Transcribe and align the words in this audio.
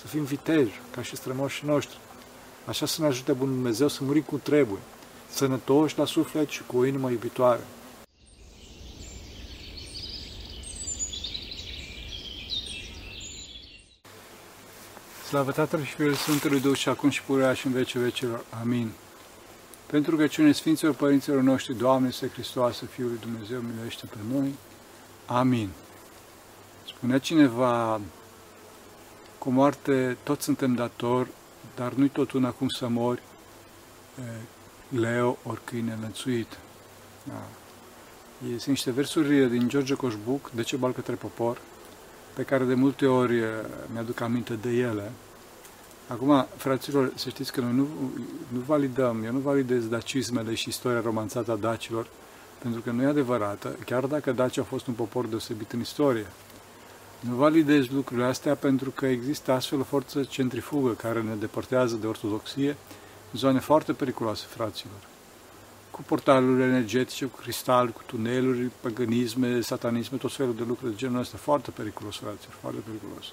să 0.00 0.06
fim 0.06 0.24
viteji, 0.24 0.80
ca 0.94 1.02
și 1.02 1.16
strămoșii 1.16 1.66
noștri. 1.66 1.98
Așa 2.66 2.86
să 2.86 3.00
ne 3.00 3.06
ajute 3.06 3.32
Bunul 3.32 3.54
Dumnezeu 3.54 3.88
să 3.88 4.04
murim 4.04 4.22
cu 4.22 4.36
trebuie, 4.36 4.78
sănătoși 5.30 5.98
la 5.98 6.04
suflet 6.04 6.48
și 6.48 6.62
cu 6.66 6.76
o 6.76 6.84
inimă 6.84 7.10
iubitoare. 7.10 7.60
Slavă 15.26 15.52
Tatălui 15.52 15.84
și 15.84 15.94
Fiului 15.94 16.16
Sfântului 16.16 16.60
Duh 16.60 16.76
și 16.76 16.88
acum 16.88 17.10
și 17.10 17.22
purea 17.22 17.52
și 17.54 17.66
în 17.66 17.72
vece 17.72 17.98
vecilor. 17.98 18.44
Amin. 18.60 18.90
Pentru 19.86 20.16
că 20.16 20.26
cine 20.26 20.52
Sfinților 20.52 20.94
Părinților 20.94 21.40
noștri, 21.40 21.74
Doamne, 21.74 22.08
este 22.08 22.28
Hristoasă, 22.28 22.84
Fiul 22.84 23.08
lui 23.08 23.18
Dumnezeu, 23.20 23.60
miluiește 23.60 24.06
pe 24.06 24.16
noi. 24.32 24.54
Amin. 25.26 25.68
Spunea 26.86 27.18
cineva, 27.18 28.00
cu 29.40 29.50
moarte 29.50 30.16
toți 30.22 30.44
suntem 30.44 30.74
datori, 30.74 31.28
dar 31.76 31.92
nu-i 31.92 32.08
tot 32.08 32.32
una 32.32 32.50
cum 32.50 32.68
să 32.68 32.88
mori, 32.88 33.22
leo 34.88 35.38
ori 35.42 35.60
câine 35.64 35.92
înlățuit. 35.92 36.58
Da. 37.24 37.42
Sunt 38.46 38.66
niște 38.66 38.90
versuri 38.90 39.50
din 39.50 39.68
George 39.68 39.94
Coșbuc, 39.94 40.50
De 40.50 40.62
ce 40.62 40.76
bal 40.76 40.92
către 40.92 41.14
popor, 41.14 41.60
pe 42.34 42.42
care 42.42 42.64
de 42.64 42.74
multe 42.74 43.06
ori 43.06 43.42
mi-aduc 43.92 44.20
aminte 44.20 44.54
de 44.54 44.70
ele. 44.70 45.12
Acum, 46.06 46.46
fraților, 46.56 47.12
să 47.14 47.28
știți 47.28 47.52
că 47.52 47.60
noi 47.60 47.72
nu, 47.72 47.88
nu 48.48 48.60
validăm, 48.66 49.24
eu 49.24 49.32
nu 49.32 49.38
validez 49.38 49.86
dacismele 49.86 50.54
și 50.54 50.68
istoria 50.68 51.00
romanțată 51.00 51.52
a 51.52 51.56
dacilor, 51.56 52.06
pentru 52.58 52.80
că 52.80 52.90
nu 52.90 53.02
e 53.02 53.06
adevărată, 53.06 53.76
chiar 53.84 54.06
dacă 54.06 54.32
dacii 54.32 54.60
au 54.60 54.66
fost 54.66 54.86
un 54.86 54.94
popor 54.94 55.26
deosebit 55.26 55.72
în 55.72 55.80
istorie. 55.80 56.26
Nu 57.20 57.34
validez 57.34 57.88
lucrurile 57.88 58.26
astea 58.26 58.54
pentru 58.54 58.90
că 58.90 59.06
există 59.06 59.52
astfel 59.52 59.80
o 59.80 59.82
forță 59.82 60.22
centrifugă 60.22 60.90
care 60.90 61.22
ne 61.22 61.34
depărtează 61.34 61.96
de 61.96 62.06
ortodoxie, 62.06 62.76
zone 63.32 63.58
foarte 63.58 63.92
periculoase, 63.92 64.46
fraților. 64.48 64.98
Cu 65.90 66.02
portalurile 66.02 66.64
energetice, 66.64 67.24
cu 67.24 67.36
cristal, 67.40 67.88
cu 67.88 68.00
tuneluri, 68.06 68.70
păgânisme, 68.80 69.60
satanisme, 69.60 70.16
tot 70.16 70.32
felul 70.32 70.54
de 70.54 70.62
lucruri 70.66 70.92
de 70.92 70.96
genul 70.96 71.20
ăsta. 71.20 71.36
Foarte 71.36 71.70
periculos, 71.70 72.16
fraților, 72.16 72.54
foarte 72.60 72.80
periculos. 72.80 73.24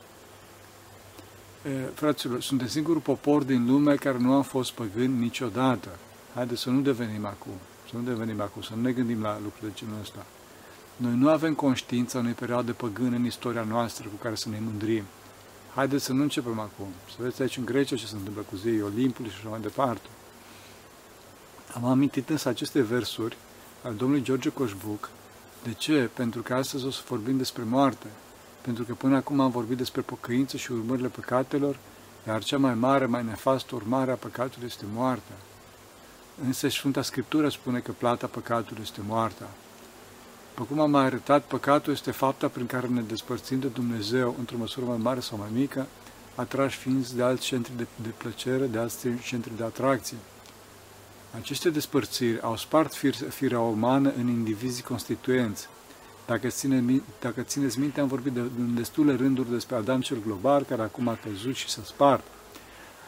E, 1.66 1.90
fraților, 1.94 2.42
suntem 2.42 2.68
singurul 2.68 3.02
popor 3.02 3.44
din 3.44 3.66
lume 3.66 3.96
care 3.96 4.18
nu 4.18 4.34
am 4.34 4.44
fost 4.44 4.72
păgâni 4.72 5.20
niciodată. 5.20 5.90
Haideți 6.34 6.62
să 6.62 6.70
nu 6.70 6.82
devenim 6.82 7.26
acum, 7.26 7.54
să 7.90 7.96
nu 7.96 8.02
devenim 8.02 8.42
acum, 8.42 8.62
să 8.62 8.72
nu 8.76 8.82
ne 8.82 8.92
gândim 8.92 9.22
la 9.22 9.40
lucruri 9.44 9.72
de 9.72 9.80
genul 9.80 10.00
ăsta. 10.02 10.26
Noi 10.98 11.16
nu 11.16 11.30
avem 11.30 11.54
conștiința 11.54 12.18
unei 12.18 12.34
perioade 12.34 12.72
păgâne 12.72 13.16
în 13.16 13.26
istoria 13.26 13.64
noastră 13.64 14.08
cu 14.08 14.24
care 14.24 14.36
să 14.36 14.50
ne 14.50 14.58
mândrim. 14.60 15.04
Haideți 15.76 16.04
să 16.04 16.14
nu 16.14 16.22
începem 16.22 16.60
acum. 16.60 16.88
Să 17.10 17.16
vedeți 17.18 17.42
aici 17.42 17.58
în 17.58 17.66
Grecia 17.66 17.96
ce 17.96 18.06
se 18.06 18.16
întâmplă 18.16 18.42
cu 18.42 18.56
zeii 18.56 18.82
Olimpului 18.82 19.32
și 19.32 19.38
așa 19.40 19.50
mai 19.50 19.60
departe. 19.60 20.08
Am 21.74 21.86
amintit 21.86 22.30
însă 22.30 22.50
aceste 22.50 22.82
versuri 22.82 23.38
al 23.84 23.96
domnului 23.96 24.24
George 24.24 24.50
Coșbuc. 24.50 25.10
De 25.64 25.74
ce? 25.74 26.10
Pentru 26.14 26.42
că 26.42 26.54
astăzi 26.54 26.86
o 26.86 26.92
să 26.92 27.02
vorbim 27.08 27.38
despre 27.38 27.64
moarte. 27.64 28.08
Pentru 28.62 28.84
că 28.84 28.94
până 28.94 29.16
acum 29.16 29.40
am 29.40 29.52
vorbit 29.52 29.78
despre 29.78 30.02
pocăință 30.02 30.58
și 30.58 30.72
urmările 30.72 31.08
păcatelor, 31.08 31.78
iar 32.28 32.44
cea 32.44 32.58
mai 32.58 32.74
mare, 32.74 33.06
mai 33.06 33.24
nefastă 33.24 33.76
urmare 33.76 34.12
a 34.12 34.16
păcatului 34.16 34.68
este 34.68 34.86
moartea. 34.94 35.36
Însă 36.46 36.68
Sfânta 36.68 37.02
Scriptură 37.02 37.50
spune 37.50 37.80
că 37.80 37.92
plata 37.92 38.28
păcatului 38.28 38.82
este 38.84 39.02
moartea. 39.08 39.48
După 40.58 40.70
cum 40.74 40.82
am 40.82 40.92
mai 40.92 41.04
arătat, 41.04 41.44
păcatul 41.44 41.94
este 41.94 42.12
fapta 42.12 42.48
prin 42.48 42.66
care 42.66 42.88
ne 42.88 43.02
despărțim 43.02 43.60
de 43.60 43.68
Dumnezeu 43.68 44.36
într-o 44.40 44.58
măsură 44.58 44.86
mai 44.86 44.98
mare 44.98 45.20
sau 45.20 45.38
mai 45.38 45.48
mică, 45.54 45.88
atrași 46.36 46.78
fiind 46.78 47.08
de 47.08 47.24
alți 47.24 47.46
centri 47.46 47.78
de, 47.78 47.88
de 47.96 48.10
plăcere, 48.18 48.66
de 48.66 48.78
alți 48.78 49.08
centri 49.24 49.58
de 49.58 49.64
atracție. 49.64 50.18
Aceste 51.36 51.70
despărțiri 51.70 52.42
au 52.42 52.58
spart 52.58 52.94
fir, 52.94 53.14
firea 53.14 53.60
umană 53.60 54.14
în 54.18 54.28
indivizii 54.28 54.84
constituenți. 54.84 55.68
Dacă, 56.26 56.48
ține, 56.48 57.02
dacă 57.20 57.42
țineți 57.42 57.80
minte, 57.80 58.00
am 58.00 58.08
vorbit 58.08 58.34
de, 58.34 58.40
în 58.40 58.76
destule 58.76 59.16
rânduri 59.16 59.52
despre 59.52 59.76
Adam 59.76 60.02
cel 60.02 60.18
global, 60.26 60.64
care 60.64 60.82
acum 60.82 61.08
a 61.08 61.18
căzut 61.24 61.56
și 61.56 61.70
s-a 61.70 61.82
spart 61.84 62.24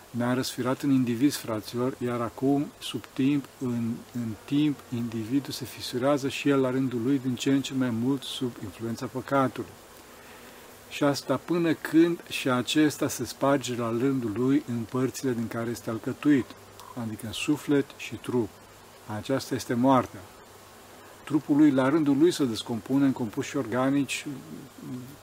ne-a 0.10 0.34
răsfirat 0.34 0.82
în 0.82 0.92
indivizi, 0.92 1.38
fraților, 1.38 1.96
iar 1.98 2.22
acum, 2.22 2.66
sub 2.80 3.06
timp, 3.14 3.46
în, 3.60 3.92
în 4.14 4.34
timp, 4.46 4.80
individul 4.94 5.54
se 5.54 5.66
fisurează 5.66 6.30
și 6.30 6.50
el 6.50 6.60
la 6.60 6.70
rândul 6.70 7.02
lui 7.04 7.20
din 7.24 7.36
ce 7.36 7.52
în 7.52 7.62
ce 7.62 7.74
mai 7.74 7.90
mult 7.90 8.24
sub 8.24 8.52
influența 8.64 9.06
păcatului. 9.06 9.70
Și 10.90 11.04
asta 11.04 11.40
până 11.46 11.74
când 11.74 12.24
și 12.30 12.50
acesta 12.50 13.08
se 13.08 13.26
sparge 13.26 13.76
la 13.76 13.90
rândul 13.90 14.32
lui 14.36 14.64
în 14.68 14.84
părțile 14.90 15.34
din 15.34 15.48
care 15.48 15.70
este 15.70 15.90
alcătuit, 15.90 16.46
adică 17.02 17.26
în 17.26 17.32
suflet 17.32 17.86
și 17.98 18.16
trup. 18.16 18.50
Aceasta 19.18 19.56
este 19.56 19.74
moartea. 19.74 20.20
Trupul 21.24 21.58
lui, 21.58 21.72
la 21.72 21.90
rândul 21.90 22.18
lui, 22.18 22.32
se 22.32 22.46
descompune 22.46 23.06
în 23.06 23.12
compuși 23.12 23.58
organici 23.58 24.26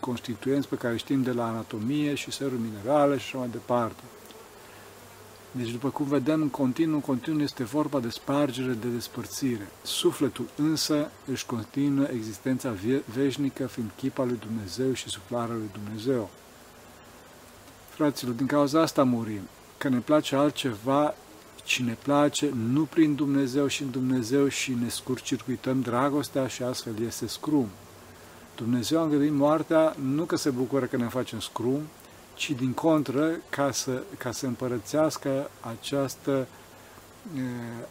constituenți 0.01 0.69
pe 0.69 0.77
care 0.77 0.97
știm 0.97 1.23
de 1.23 1.33
la 1.33 1.47
anatomie 1.47 2.15
și 2.15 2.31
seruri 2.31 2.61
minerale 2.61 3.19
și 3.19 3.25
așa 3.27 3.39
mai 3.39 3.49
departe. 3.49 4.03
Deci, 5.57 5.71
după 5.71 5.89
cum 5.91 6.07
vedem, 6.07 6.41
în 6.41 6.49
continuu, 6.49 6.95
în 6.95 7.01
continuu 7.01 7.43
este 7.43 7.65
vorba 7.65 8.01
de 8.01 8.09
spargere, 8.09 8.73
de 8.73 8.89
despărțire. 8.89 9.69
Sufletul 9.83 10.49
însă 10.57 11.11
își 11.27 11.47
continuă 11.47 12.07
existența 12.13 12.75
veșnică, 13.15 13.67
fiind 13.67 13.91
chipa 13.97 14.25
lui 14.25 14.39
Dumnezeu 14.47 14.93
și 14.93 15.09
suflarea 15.09 15.55
lui 15.55 15.71
Dumnezeu. 15.73 16.31
Fraților, 17.89 18.35
din 18.35 18.47
cauza 18.47 18.81
asta 18.81 19.05
murim. 19.05 19.43
Că 19.79 19.89
ne 19.89 19.99
place 19.99 20.37
altceva, 20.37 21.15
cine 21.65 21.97
place, 22.03 22.51
nu 22.73 22.83
prin 22.83 23.15
Dumnezeu 23.15 23.67
și 23.67 23.83
în 23.83 23.91
Dumnezeu 23.91 24.49
și 24.49 24.73
ne 24.73 24.89
scurcircuităm 24.89 25.81
dragostea 25.81 26.47
și 26.47 26.63
astfel 26.63 26.95
este 27.07 27.27
scrum. 27.27 27.69
Dumnezeu 28.57 29.01
a 29.01 29.03
îngăduit 29.03 29.33
moartea 29.33 29.97
nu 30.03 30.25
că 30.25 30.37
se 30.37 30.51
bucură 30.51 30.87
că 30.87 30.97
ne 30.97 31.09
facem 31.09 31.41
scrum, 31.41 31.81
ci 32.37 32.51
din 32.51 32.73
contră, 32.73 33.31
ca 33.49 33.71
să, 33.71 34.03
ca 34.19 34.33
să 34.33 34.47
împărățească 34.47 35.51
această, 35.61 36.47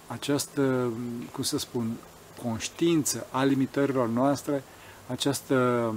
această, 0.08 0.92
cum 1.32 1.44
să 1.44 1.58
spun, 1.58 1.92
conștiință 2.44 3.28
a 3.32 3.44
limitărilor 3.44 4.08
noastre, 4.08 4.64
această, 5.08 5.94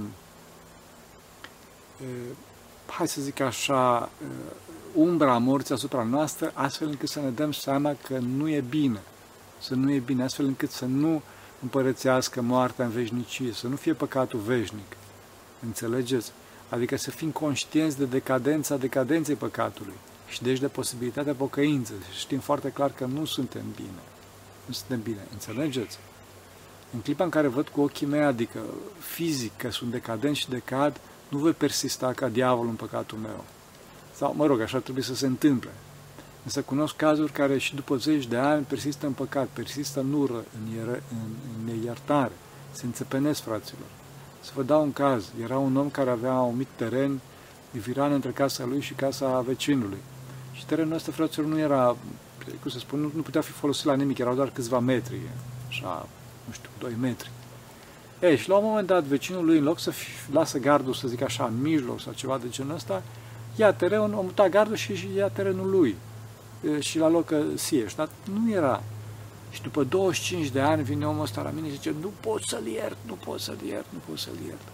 hai 2.85 3.07
să 3.07 3.21
zic 3.21 3.39
așa, 3.39 4.09
umbra 4.93 5.37
morții 5.37 5.73
asupra 5.73 6.03
noastră, 6.03 6.51
astfel 6.53 6.87
încât 6.87 7.09
să 7.09 7.19
ne 7.19 7.29
dăm 7.29 7.51
seama 7.51 7.95
că 8.03 8.17
nu 8.17 8.49
e 8.49 8.61
bine, 8.61 9.01
să 9.59 9.75
nu 9.75 9.91
e 9.91 9.99
bine, 9.99 10.23
astfel 10.23 10.45
încât 10.45 10.71
să 10.71 10.85
nu 10.85 11.21
împărățească 11.61 12.41
moartea 12.41 12.85
în 12.85 12.91
veșnicie, 12.91 13.53
să 13.53 13.67
nu 13.67 13.75
fie 13.75 13.93
păcatul 13.93 14.39
veșnic. 14.39 14.95
Înțelegeți? 15.65 16.31
Adică 16.69 16.95
să 16.95 17.11
fim 17.11 17.29
conștienți 17.29 17.97
de 17.97 18.05
decadența 18.05 18.77
decadenței 18.77 19.35
păcatului 19.35 19.95
și 20.27 20.43
deci 20.43 20.59
de 20.59 20.67
posibilitatea 20.67 21.33
pocăinței. 21.33 21.95
Știm 22.19 22.39
foarte 22.39 22.69
clar 22.69 22.91
că 22.91 23.05
nu 23.05 23.25
suntem 23.25 23.63
bine. 23.75 24.01
Nu 24.65 24.73
suntem 24.73 25.01
bine. 25.01 25.27
Înțelegeți? 25.31 25.97
În 26.93 26.99
clipa 26.99 27.23
în 27.23 27.29
care 27.29 27.47
văd 27.47 27.67
cu 27.67 27.81
ochii 27.81 28.07
mei, 28.07 28.23
adică 28.23 28.59
fizic, 28.99 29.57
că 29.57 29.69
sunt 29.69 29.91
decadent 29.91 30.35
și 30.35 30.49
decad, 30.49 30.99
nu 31.29 31.37
voi 31.37 31.51
persista 31.51 32.13
ca 32.13 32.27
diavolul 32.27 32.69
în 32.69 32.75
păcatul 32.75 33.17
meu. 33.17 33.43
Sau, 34.15 34.33
mă 34.35 34.45
rog, 34.45 34.61
așa 34.61 34.79
trebuie 34.79 35.03
să 35.03 35.15
se 35.15 35.25
întâmple. 35.25 35.69
Însă 36.43 36.61
cunosc 36.61 36.95
cazuri 36.95 37.31
care 37.31 37.57
și 37.57 37.75
după 37.75 37.95
zeci 37.95 38.27
de 38.27 38.37
ani 38.37 38.65
persistă 38.65 39.05
în 39.05 39.13
păcat, 39.13 39.47
persistă 39.47 39.99
în 39.99 40.13
ură, 40.13 40.43
în, 40.59 40.75
ieră, 40.75 41.03
în, 41.11 41.29
în 41.57 41.73
neiertare, 41.73 42.31
se 42.71 42.85
înțepenesc, 42.85 43.41
fraților. 43.41 43.87
Să 44.49 44.55
vă 44.55 44.63
dau 44.63 44.83
un 44.83 44.93
caz. 44.93 45.31
Era 45.43 45.57
un 45.57 45.75
om 45.75 45.89
care 45.89 46.09
avea 46.09 46.33
un 46.33 46.55
mic 46.55 46.67
teren 46.75 47.19
viran 47.71 48.11
între 48.11 48.31
casa 48.31 48.65
lui 48.65 48.81
și 48.81 48.93
casa 48.93 49.39
vecinului. 49.39 49.97
Și 50.53 50.65
terenul 50.65 50.93
ăsta, 50.93 51.11
fraților, 51.11 51.47
nu 51.47 51.59
era, 51.59 51.95
cum 52.61 52.71
să 52.71 52.79
spun, 52.79 52.99
nu, 52.99 53.11
nu 53.15 53.21
putea 53.21 53.41
fi 53.41 53.51
folosit 53.51 53.85
la 53.85 53.95
nimic, 53.95 54.17
erau 54.17 54.35
doar 54.35 54.49
câțiva 54.49 54.79
metri, 54.79 55.19
așa, 55.67 56.07
nu 56.45 56.53
știu, 56.53 56.69
2 56.79 56.95
metri. 57.01 57.31
Ei, 58.21 58.37
și 58.37 58.49
la 58.49 58.55
un 58.55 58.65
moment 58.65 58.87
dat, 58.87 59.03
vecinul 59.03 59.45
lui, 59.45 59.57
în 59.57 59.63
loc 59.63 59.79
să 59.79 59.91
lasă 60.31 60.57
gardul, 60.57 60.93
să 60.93 61.07
zic 61.07 61.21
așa, 61.21 61.45
în 61.45 61.61
mijloc 61.61 62.01
sau 62.01 62.13
ceva 62.13 62.37
de 62.37 62.49
genul 62.49 62.75
ăsta, 62.75 63.03
ia 63.55 63.73
terenul, 63.73 64.13
a 64.17 64.21
mutat 64.21 64.49
gardul 64.49 64.75
și, 64.75 64.95
și 64.95 65.07
ia 65.15 65.27
terenul 65.27 65.69
lui. 65.69 65.95
E, 66.75 66.79
și 66.79 66.97
la 66.97 67.07
loc 67.07 67.33
sieși. 67.55 67.95
Dar 67.95 68.09
nu 68.33 68.51
era 68.51 68.83
și 69.49 69.61
după 69.61 69.83
25 69.83 70.49
de 70.49 70.59
ani 70.59 70.83
vine 70.83 71.07
omul 71.07 71.21
ăsta 71.21 71.41
la 71.41 71.49
mine 71.49 71.67
și 71.67 71.73
zice, 71.73 71.93
nu 72.01 72.11
pot 72.19 72.41
să-l 72.41 72.65
iert, 72.65 72.97
nu 73.05 73.13
pot 73.13 73.39
să-l 73.39 73.57
iert, 73.67 73.85
nu 73.89 73.99
pot 74.07 74.17
să-l 74.17 74.37
iert. 74.45 74.67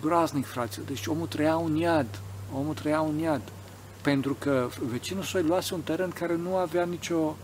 Groaznic, 0.00 0.46
fraților. 0.46 0.86
Deci 0.86 1.06
omul 1.06 1.26
trăia 1.26 1.56
un 1.56 1.76
iad. 1.76 2.20
Omul 2.54 2.74
trăia 2.74 3.00
un 3.00 3.18
iad. 3.18 3.42
Pentru 4.02 4.36
că 4.38 4.68
vecinul 4.80 5.22
său 5.22 5.42
luase 5.42 5.74
un 5.74 5.80
teren 5.80 6.10
care 6.10 6.36
nu 6.36 6.56
avea 6.56 6.84
nicio, 6.84 7.36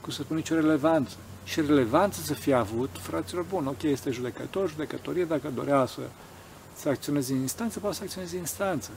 cum 0.00 0.12
să 0.12 0.22
spun, 0.22 0.36
nicio 0.36 0.54
relevanță. 0.54 1.16
Și 1.44 1.60
relevanță 1.60 2.20
să 2.20 2.34
fie 2.34 2.54
avut, 2.54 2.90
fraților, 3.00 3.44
bun, 3.48 3.66
ok, 3.66 3.82
este 3.82 4.10
judecător, 4.10 4.68
judecătorie, 4.68 5.24
dacă 5.24 5.48
dorea 5.54 5.86
să, 5.86 6.00
să 6.76 6.88
acționeze 6.88 7.32
în 7.32 7.40
instanță, 7.40 7.78
poate 7.78 7.96
să 7.96 8.02
acționeze 8.02 8.34
în 8.34 8.40
instanță. 8.40 8.90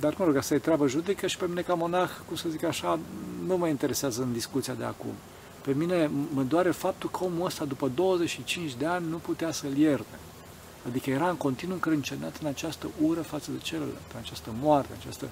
Dar, 0.00 0.14
mă 0.18 0.24
rog, 0.24 0.36
asta 0.36 0.54
e 0.54 0.58
treabă 0.58 0.88
judecă 0.88 1.26
și 1.26 1.36
pe 1.36 1.46
mine 1.48 1.60
ca 1.60 1.74
monah, 1.74 2.10
cum 2.26 2.36
să 2.36 2.48
zic 2.48 2.64
așa, 2.64 2.98
nu 3.46 3.56
mă 3.56 3.68
interesează 3.68 4.22
în 4.22 4.32
discuția 4.32 4.74
de 4.74 4.84
acum. 4.84 5.14
Pe 5.62 5.72
mine 5.72 6.10
mă 6.34 6.42
doare 6.42 6.70
faptul 6.70 7.10
că 7.10 7.24
omul 7.24 7.46
ăsta, 7.46 7.64
după 7.64 7.88
25 7.88 8.74
de 8.74 8.86
ani, 8.86 9.08
nu 9.08 9.16
putea 9.16 9.52
să-l 9.52 9.76
ierte. 9.76 10.18
Adică 10.88 11.10
era 11.10 11.28
în 11.28 11.36
continuu 11.36 11.74
încrâncenat 11.74 12.36
în 12.40 12.46
această 12.46 12.90
ură 13.02 13.20
față 13.20 13.50
de 13.50 13.58
celălalt, 13.58 14.10
în 14.12 14.18
această 14.18 14.50
moarte, 14.60 14.88
în 14.92 14.98
această 15.00 15.28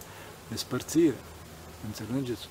despărțire. 0.49 1.17
Înțelegeți? 1.87 2.49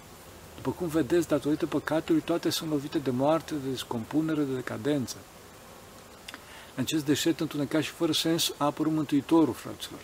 După 0.55 0.71
cum 0.71 0.87
vedeți, 0.87 1.27
datorită 1.27 1.65
păcatului, 1.65 2.21
toate 2.21 2.49
sunt 2.49 2.69
lovite 2.69 2.97
de 2.97 3.09
moarte, 3.09 3.53
de 3.63 3.69
descompunere, 3.69 4.41
de 4.41 4.53
decadență. 4.53 5.15
În 6.75 6.83
acest 6.83 7.05
deșert 7.05 7.39
întunecat 7.39 7.81
și 7.81 7.91
fără 7.91 8.11
sens 8.11 8.53
a 8.57 8.65
apărut 8.65 8.91
Mântuitorul, 8.91 9.53
fraților, 9.53 9.99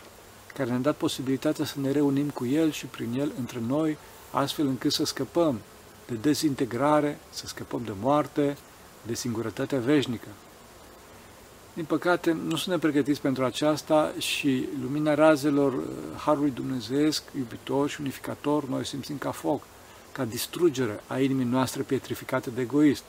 care 0.54 0.70
ne-a 0.70 0.80
dat 0.80 0.96
posibilitatea 0.96 1.66
să 1.66 1.80
ne 1.80 1.92
reunim 1.92 2.30
cu 2.30 2.46
El 2.46 2.72
și 2.72 2.86
prin 2.86 3.14
El 3.20 3.32
între 3.40 3.60
noi, 3.68 3.98
astfel 4.32 4.68
încât 4.68 4.92
să 4.92 5.06
scăpăm 5.06 5.60
de 6.08 6.14
dezintegrare, 6.14 7.20
să 7.30 7.48
scăpăm 7.48 7.82
de 7.86 7.92
moarte, 8.02 8.58
de 9.06 9.14
singurătatea 9.14 9.80
veșnică. 9.80 10.28
Din 11.74 11.86
păcate, 11.86 12.32
nu 12.32 12.56
suntem 12.56 12.80
pregătiți 12.80 13.22
pentru 13.22 13.44
aceasta 13.44 14.14
și 14.18 14.70
lumina 14.82 15.14
razelor 15.14 15.74
uh, 15.74 15.84
Harului 16.18 16.52
Dumnezeesc, 16.52 17.24
iubitor 17.38 17.90
și 17.90 18.02
unificator, 18.02 18.68
noi 18.68 18.86
simțim 18.86 19.18
ca 19.18 19.32
foc, 19.32 19.64
ca 20.12 20.26
distrugere 20.26 21.04
a 21.08 21.20
inimii 21.20 21.46
noastre 21.46 21.82
pietrificate 21.82 22.50
de 22.50 22.62
egoist, 22.62 23.04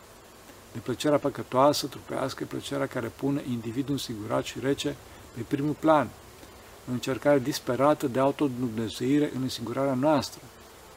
de 0.72 0.78
plăcerea 0.78 1.18
păcătoasă, 1.18 1.86
trupească, 1.86 2.44
plăcerea 2.44 2.86
care 2.86 3.12
pune 3.16 3.44
individul 3.50 3.92
însigurat 3.92 4.44
și 4.44 4.60
rece 4.60 4.96
pe 5.34 5.40
primul 5.48 5.76
plan, 5.78 6.08
în 6.86 6.92
încercare 6.92 7.38
disperată 7.38 8.06
de 8.06 8.18
autodumnezeire 8.18 9.30
în 9.34 9.42
însigurarea 9.42 9.94
noastră. 9.94 10.40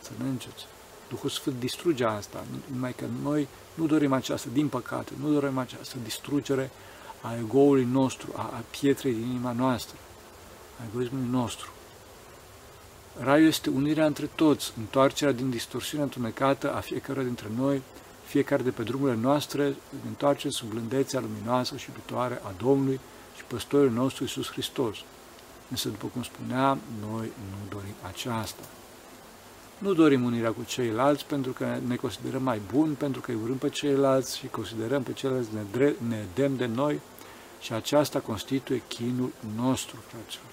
Să 0.01 0.11
ne 0.17 0.29
înceți. 0.29 0.65
Duhul 1.09 1.29
Sfânt 1.29 1.59
distruge 1.59 2.05
asta, 2.05 2.45
numai 2.71 2.93
că 2.93 3.05
noi 3.23 3.47
nu 3.73 3.85
dorim 3.85 4.13
această, 4.13 4.49
din 4.53 4.67
păcate, 4.67 5.11
nu 5.21 5.31
dorim 5.31 5.57
această 5.57 5.97
distrugere 6.03 6.71
a 7.21 7.35
egoului 7.37 7.87
nostru, 7.91 8.33
a, 8.35 8.41
a 8.41 8.63
pietrei 8.79 9.13
din 9.13 9.29
inima 9.29 9.51
noastră, 9.51 9.97
a 10.79 10.83
egoismului 10.89 11.27
nostru. 11.31 11.69
Raiul 13.19 13.47
este 13.47 13.69
unirea 13.69 14.05
între 14.05 14.29
toți, 14.35 14.73
întoarcerea 14.77 15.33
din 15.33 15.49
distorsiunea 15.49 16.05
întunecată 16.05 16.73
a 16.73 16.79
fiecare 16.79 17.23
dintre 17.23 17.47
noi, 17.57 17.81
fiecare 18.25 18.63
de 18.63 18.69
pe 18.69 18.83
drumurile 18.83 19.19
noastre, 19.21 19.75
întoarce 20.05 20.49
sub 20.49 20.69
blândețea 20.69 21.19
luminoasă 21.19 21.77
și 21.77 21.89
iubitoare 21.89 22.41
a 22.43 22.53
Domnului 22.57 22.99
și 23.35 23.43
păstorul 23.43 23.91
nostru 23.91 24.23
Iisus 24.23 24.51
Hristos. 24.51 24.97
Însă, 25.69 25.89
după 25.89 26.07
cum 26.13 26.23
spuneam, 26.23 26.79
noi 27.01 27.31
nu 27.49 27.69
dorim 27.69 27.93
aceasta. 28.07 28.63
Nu 29.79 29.93
dorim 29.93 30.23
unirea 30.23 30.51
cu 30.51 30.63
ceilalți 30.63 31.25
pentru 31.25 31.51
că 31.51 31.77
ne 31.87 31.95
considerăm 31.95 32.43
mai 32.43 32.61
buni, 32.71 32.93
pentru 32.93 33.21
că 33.21 33.31
îi 33.31 33.37
urâm 33.43 33.57
pe 33.57 33.69
ceilalți 33.69 34.37
și 34.37 34.47
considerăm 34.47 35.03
pe 35.03 35.13
ceilalți 35.13 35.49
nedem 36.07 36.55
de 36.55 36.65
noi 36.65 36.99
și 37.61 37.73
aceasta 37.73 38.19
constituie 38.19 38.81
chinul 38.87 39.31
nostru, 39.55 40.03
fraților. 40.07 40.51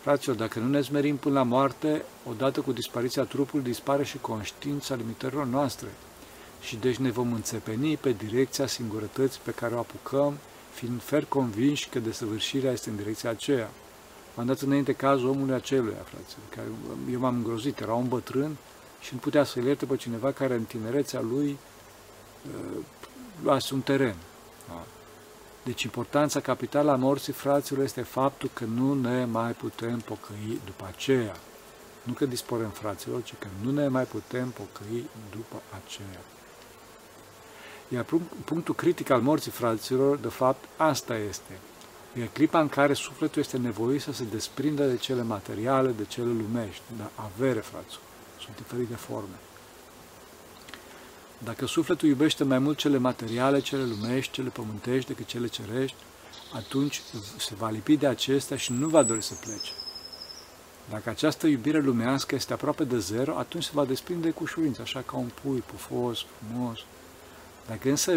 Fraților, 0.00 0.36
dacă 0.36 0.58
nu 0.58 0.68
ne 0.68 0.80
zmerim 0.80 1.16
până 1.16 1.34
la 1.34 1.42
moarte, 1.42 2.04
odată 2.28 2.60
cu 2.60 2.72
dispariția 2.72 3.22
trupului 3.22 3.64
dispare 3.64 4.04
și 4.04 4.18
conștiința 4.18 4.94
limitărilor 4.94 5.46
noastre 5.46 5.88
și 6.60 6.76
deci 6.76 6.96
ne 6.96 7.10
vom 7.10 7.32
înțepeni 7.32 7.96
pe 7.96 8.12
direcția 8.12 8.66
singurătății 8.66 9.40
pe 9.44 9.50
care 9.50 9.74
o 9.74 9.78
apucăm, 9.78 10.38
fiind 10.72 11.02
fer 11.02 11.24
convinși 11.24 11.88
că 11.88 11.98
desăvârșirea 11.98 12.72
este 12.72 12.90
în 12.90 12.96
direcția 12.96 13.30
aceea. 13.30 13.70
M-am 14.34 14.46
dat 14.46 14.60
înainte 14.60 14.92
cazul 14.92 15.28
omului 15.28 15.54
aceluia, 15.54 16.02
frate, 16.04 16.32
care 16.48 16.66
eu 17.12 17.20
m-am 17.20 17.34
îngrozit, 17.34 17.80
era 17.80 17.94
un 17.94 18.08
bătrân 18.08 18.56
și 19.00 19.14
nu 19.14 19.18
putea 19.18 19.44
să-l 19.44 19.64
ierte 19.64 19.86
pe 19.86 19.96
cineva 19.96 20.32
care 20.32 20.54
în 20.54 20.64
tinerețea 20.64 21.20
lui 21.20 21.58
uh, 22.46 22.78
luase 23.42 23.74
un 23.74 23.80
teren. 23.80 24.16
Da. 24.68 24.82
Deci 25.64 25.82
importanța 25.82 26.40
capitală 26.40 26.90
a 26.90 26.96
morții 26.96 27.32
fraților 27.32 27.84
este 27.84 28.02
faptul 28.02 28.50
că 28.52 28.64
nu 28.64 28.94
ne 28.94 29.24
mai 29.24 29.52
putem 29.52 29.98
pocăi 29.98 30.60
după 30.64 30.84
aceea. 30.96 31.36
Nu 32.02 32.12
că 32.12 32.26
disporăm 32.26 32.70
fraților, 32.70 33.22
ci 33.22 33.34
că 33.38 33.46
nu 33.62 33.70
ne 33.70 33.88
mai 33.88 34.04
putem 34.04 34.48
pocăi 34.48 35.08
după 35.30 35.62
aceea. 35.84 36.20
Iar 37.88 38.06
punctul 38.44 38.74
critic 38.74 39.10
al 39.10 39.20
morții 39.20 39.50
fraților, 39.50 40.16
de 40.16 40.28
fapt, 40.28 40.64
asta 40.76 41.16
este– 41.16 41.58
E 42.14 42.26
clipa 42.32 42.60
în 42.60 42.68
care 42.68 42.92
sufletul 42.92 43.42
este 43.42 43.56
nevoit 43.56 44.00
să 44.00 44.12
se 44.12 44.24
desprindă 44.24 44.86
de 44.86 44.96
cele 44.96 45.22
materiale, 45.22 45.90
de 45.90 46.04
cele 46.04 46.26
lumești, 46.26 46.82
dar 46.98 47.10
avere, 47.14 47.60
fraților. 47.60 48.02
Sunt 48.40 48.56
diferite 48.56 48.94
forme. 48.94 49.38
Dacă 51.38 51.66
sufletul 51.66 52.08
iubește 52.08 52.44
mai 52.44 52.58
mult 52.58 52.78
cele 52.78 52.98
materiale, 52.98 53.60
cele 53.60 53.84
lumești, 53.84 54.32
cele 54.32 54.48
pământești 54.48 55.08
decât 55.08 55.26
cele 55.26 55.46
cerești, 55.46 55.96
atunci 56.54 57.02
se 57.38 57.54
va 57.54 57.70
lipi 57.70 57.96
de 57.96 58.06
acestea 58.06 58.56
și 58.56 58.72
nu 58.72 58.88
va 58.88 59.02
dori 59.02 59.22
să 59.22 59.34
plece. 59.34 59.72
Dacă 60.90 61.10
această 61.10 61.46
iubire 61.46 61.80
lumească 61.80 62.34
este 62.34 62.52
aproape 62.52 62.84
de 62.84 62.98
zero, 62.98 63.36
atunci 63.38 63.64
se 63.64 63.70
va 63.72 63.84
desprinde 63.84 64.30
cu 64.30 64.42
ușurință, 64.42 64.82
așa 64.82 65.02
ca 65.06 65.16
un 65.16 65.30
pui 65.42 65.62
pufos, 65.66 66.24
frumos, 66.38 66.78
dacă 67.66 67.88
însă 67.88 68.12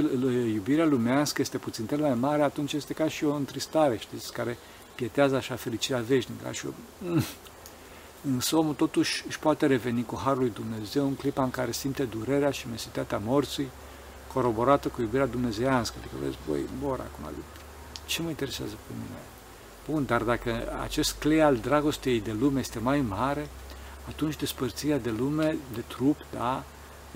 iubirea 0.54 0.86
lumească 0.86 1.42
este 1.42 1.58
puțin 1.58 1.88
mai 2.00 2.14
mare, 2.14 2.42
atunci 2.42 2.74
este 2.74 2.94
ca 2.94 3.08
și 3.08 3.24
o 3.24 3.34
întristare, 3.34 3.98
știți, 3.98 4.34
care 4.34 4.58
pietează 4.96 5.36
așa 5.36 5.56
fericirea 5.56 6.02
veșnică, 6.02 6.44
ca 6.44 6.52
și 6.52 6.66
o... 6.66 6.70
Mm. 6.98 7.24
Însă 8.34 8.56
omul 8.56 8.74
totuși 8.74 9.24
își 9.28 9.40
poate 9.40 9.66
reveni 9.66 10.06
cu 10.06 10.22
Harul 10.24 10.40
lui 10.40 10.50
Dumnezeu 10.50 11.06
în 11.06 11.16
clipa 11.16 11.44
în 11.44 11.50
care 11.50 11.72
simte 11.72 12.04
durerea 12.04 12.52
și 12.52 12.68
mesitatea 12.70 13.22
morții, 13.24 13.68
coroborată 14.34 14.88
cu 14.88 15.02
iubirea 15.02 15.26
dumnezeiască. 15.26 15.96
Adică 16.00 16.16
vezi, 16.24 16.38
băi, 16.50 16.60
bor 16.80 17.00
acum, 17.00 17.34
ce 18.06 18.22
mă 18.22 18.30
interesează 18.30 18.74
pe 18.74 18.94
mine? 18.94 19.20
Bun, 19.90 20.06
dar 20.06 20.24
dacă 20.24 20.78
acest 20.82 21.16
clei 21.20 21.42
al 21.42 21.58
dragostei 21.58 22.22
de 22.22 22.32
lume 22.40 22.60
este 22.60 22.80
mai 22.80 23.02
mare, 23.02 23.48
atunci 24.08 24.36
despărțirea 24.36 25.00
de 25.00 25.10
lume, 25.10 25.58
de 25.74 25.84
trup, 25.88 26.18
da, 26.34 26.64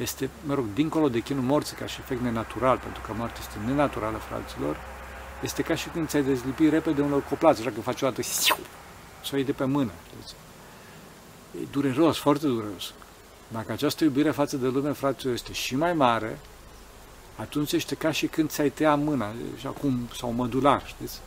este, 0.01 0.29
mă 0.45 0.53
rog, 0.53 0.65
dincolo 0.73 1.09
de 1.09 1.19
chinul 1.19 1.43
morții 1.43 1.75
ca 1.75 1.85
și 1.85 1.99
efect 1.99 2.21
nenatural, 2.21 2.77
pentru 2.77 3.01
că 3.01 3.13
moartea 3.17 3.41
este 3.41 3.57
nenaturală, 3.65 4.17
fraților, 4.17 4.75
este 5.41 5.61
ca 5.61 5.75
și 5.75 5.89
când 5.89 6.07
ți-ai 6.07 6.23
dezlipi 6.23 6.69
repede 6.69 7.01
un 7.01 7.21
coplaț, 7.29 7.59
așa 7.59 7.69
că 7.69 7.81
faci 7.81 8.01
o 8.01 8.05
dată 8.05 8.21
și 8.21 9.33
o 9.33 9.35
iei 9.35 9.45
de 9.45 9.51
pe 9.51 9.63
mână. 9.63 9.91
Știți? 10.07 10.35
E 11.61 11.67
dureros, 11.71 12.17
foarte 12.17 12.47
dureros. 12.47 12.93
Dacă 13.47 13.71
această 13.71 14.03
iubire 14.03 14.31
față 14.31 14.57
de 14.57 14.67
lume, 14.67 14.91
fraților, 14.91 15.33
este 15.33 15.53
și 15.53 15.75
mai 15.75 15.93
mare, 15.93 16.39
atunci 17.35 17.71
este 17.71 17.95
ca 17.95 18.11
și 18.11 18.27
când 18.27 18.49
ți-ai 18.49 18.69
tăia 18.69 18.95
mâna, 18.95 19.33
și 19.57 19.67
acum, 19.67 20.09
sau 20.15 20.31
mădular, 20.31 20.83
știți? 20.85 21.19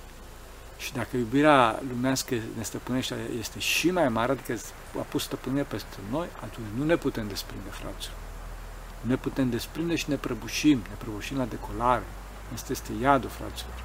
Și 0.78 0.92
dacă 0.92 1.16
iubirea 1.16 1.82
lumească 1.88 2.34
ne 2.56 2.62
stăpânește 2.62 3.16
este 3.38 3.58
și 3.58 3.90
mai 3.90 4.08
mare, 4.08 4.32
adică 4.32 4.58
a 4.98 5.02
pus 5.02 5.22
stăpânire 5.22 5.62
peste 5.62 5.96
noi, 6.10 6.26
atunci 6.42 6.66
nu 6.76 6.84
ne 6.84 6.96
putem 6.96 7.28
desprinde, 7.28 7.68
fraților 7.70 8.23
ne 9.06 9.16
putem 9.16 9.50
desprinde 9.50 9.94
și 9.94 10.08
ne 10.08 10.16
prăbușim, 10.16 10.78
ne 10.78 10.94
prăbușim 10.98 11.36
la 11.36 11.44
decolare. 11.44 12.04
Asta 12.54 12.72
este 12.72 12.92
iadul, 13.00 13.30
fraților. 13.30 13.82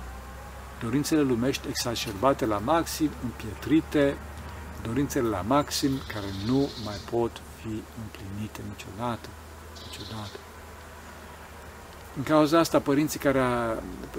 Dorințele 0.84 1.22
lumești 1.22 1.68
exacerbate 1.68 2.46
la 2.46 2.58
maxim, 2.58 3.10
împietrite, 3.24 4.18
dorințele 4.84 5.28
la 5.28 5.42
maxim 5.48 5.92
care 6.14 6.26
nu 6.46 6.70
mai 6.86 6.96
pot 7.12 7.32
fi 7.62 7.82
împlinite 8.04 8.62
niciodată. 8.70 9.30
Niciodată. 9.86 10.38
În 12.18 12.24
cauza 12.24 12.60
asta, 12.60 12.80
părinții 12.80 13.20
care, 13.20 13.44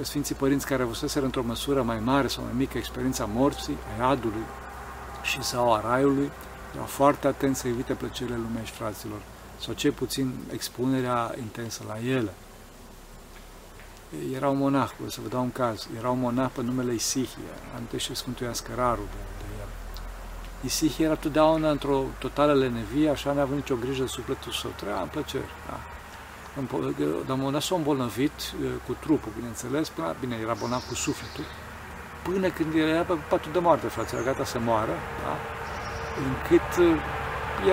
Sfinții 0.00 0.34
Părinți 0.34 0.66
care 0.66 0.82
avuseseră 0.82 1.24
într-o 1.24 1.42
măsură 1.42 1.82
mai 1.82 1.98
mare 1.98 2.26
sau 2.26 2.44
mai 2.44 2.52
mică 2.56 2.78
experiența 2.78 3.24
morții, 3.24 3.76
a 3.98 4.02
iadului 4.02 4.44
și 5.22 5.42
sau 5.42 5.74
a 5.74 5.80
raiului, 5.80 6.30
erau 6.74 6.86
foarte 6.86 7.26
atenți 7.26 7.60
să 7.60 7.68
evite 7.68 7.92
plăcerile 7.92 8.36
lumești, 8.36 8.76
fraților 8.76 9.20
sau 9.60 9.74
cel 9.74 9.92
puțin 9.92 10.34
expunerea 10.52 11.34
intensă 11.38 11.82
la 11.88 12.08
ele. 12.08 12.34
Era 14.34 14.48
un 14.48 14.56
monah, 14.56 14.90
o 15.06 15.08
să 15.08 15.20
vă 15.22 15.28
dau 15.28 15.42
un 15.42 15.52
caz, 15.52 15.88
era 15.98 16.10
un 16.10 16.18
monah 16.18 16.50
pe 16.54 16.62
numele 16.62 16.94
Isihie, 16.94 17.52
amintește 17.74 18.14
Sfântul 18.14 18.42
Ioan 18.42 18.54
Scăraru 18.54 19.02
de, 19.10 19.22
de 19.38 19.44
el. 19.60 19.68
Isihie 20.64 21.04
era 21.04 21.14
totdeauna 21.14 21.70
într-o 21.70 22.04
totală 22.18 22.54
lenevie, 22.54 23.10
așa 23.10 23.32
n-a 23.32 23.42
avut 23.42 23.54
nicio 23.54 23.76
grijă 23.76 24.02
de 24.02 24.08
sufletul 24.08 24.52
său, 24.52 24.70
trăia 24.76 25.00
în 25.00 25.08
plăceri. 25.08 25.50
Da. 25.68 25.80
Dar 27.26 27.36
monah 27.36 27.62
s-a 27.62 27.74
îmbolnăvit 27.74 28.32
cu 28.86 28.96
trupul, 29.00 29.32
bineînțeles, 29.36 29.88
până, 29.88 30.14
bine, 30.20 30.36
era 30.42 30.52
bolnav 30.52 30.82
cu 30.88 30.94
sufletul, 30.94 31.44
până 32.22 32.50
când 32.50 32.74
era 32.74 33.02
pe 33.02 33.14
patul 33.28 33.52
de 33.52 33.58
moarte, 33.58 33.86
frate, 33.86 34.14
era 34.14 34.24
gata 34.24 34.44
să 34.44 34.58
moară, 34.58 34.92
da? 35.24 35.36
încât 36.26 37.00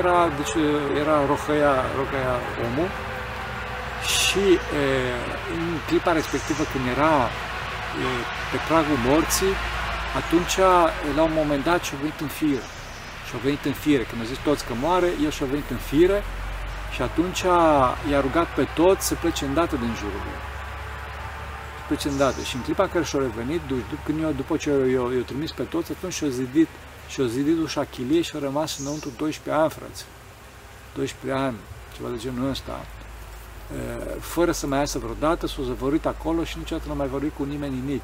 era, 0.01 0.29
deci, 0.39 0.55
era 1.01 1.15
rohăia, 1.31 1.73
rohăia 1.99 2.35
omul 2.65 2.89
și 4.15 4.45
e, 4.53 4.85
în 5.55 5.63
clipa 5.87 6.11
respectivă 6.11 6.63
când 6.71 6.85
era 6.95 7.15
e, 8.03 8.07
pe 8.51 8.57
pragul 8.67 8.99
morții, 9.09 9.53
atunci, 10.21 10.57
la 11.15 11.23
un 11.29 11.35
moment 11.41 11.63
dat, 11.63 11.83
și-a 11.83 11.97
venit 12.01 12.19
în 12.19 12.27
fir. 12.27 12.61
Și 13.25 13.31
au 13.33 13.39
venit 13.43 13.65
în 13.65 13.71
fire. 13.83 14.03
Când 14.03 14.21
au 14.21 14.27
zis 14.27 14.37
toți 14.37 14.65
că 14.65 14.73
moare, 14.81 15.09
el 15.23 15.31
și-a 15.31 15.45
venit 15.45 15.69
în 15.69 15.77
fire 15.77 16.23
și 16.93 17.01
atunci 17.01 17.41
i-a 18.11 18.21
rugat 18.21 18.47
pe 18.55 18.67
toți 18.73 19.07
să 19.07 19.15
plece 19.15 19.45
îndată 19.45 19.75
din 19.75 19.93
jurul 19.95 20.21
lui. 20.27 20.39
Să 21.77 21.83
plece 21.87 22.07
îndată. 22.07 22.41
Și 22.41 22.55
în 22.55 22.61
clipa 22.61 22.87
care 22.87 23.03
și-a 23.03 23.19
revenit, 23.19 23.61
când 24.05 24.21
eu, 24.23 24.31
după 24.31 24.57
ce 24.57 24.69
i-a 24.69 25.23
trimis 25.25 25.51
pe 25.51 25.63
toți, 25.63 25.91
atunci 25.91 26.13
și-a 26.13 26.27
zidit, 26.27 26.67
și-a 27.07 27.25
zidit 27.25 27.57
ușa 27.63 27.83
chilie 27.83 28.21
și 28.21 28.35
a 28.35 28.39
rămas 28.39 28.77
înăuntru 28.77 29.11
12 29.17 29.61
ani, 29.61 29.69
frate. 29.69 30.01
12 30.95 31.41
ani, 31.41 31.57
ceva 31.95 32.09
de 32.09 32.17
genul 32.17 32.49
ăsta. 32.49 32.85
Fără 34.19 34.51
să 34.51 34.67
mai 34.67 34.79
iasă 34.79 34.99
vreodată, 34.99 35.47
s-a 35.47 35.61
zăvorit 35.63 36.05
acolo 36.05 36.43
și 36.43 36.57
niciodată 36.57 36.87
nu 36.87 36.93
a 36.93 36.97
mai 36.97 37.07
vorbit 37.07 37.35
cu 37.35 37.43
nimeni 37.43 37.75
nimic. 37.75 38.01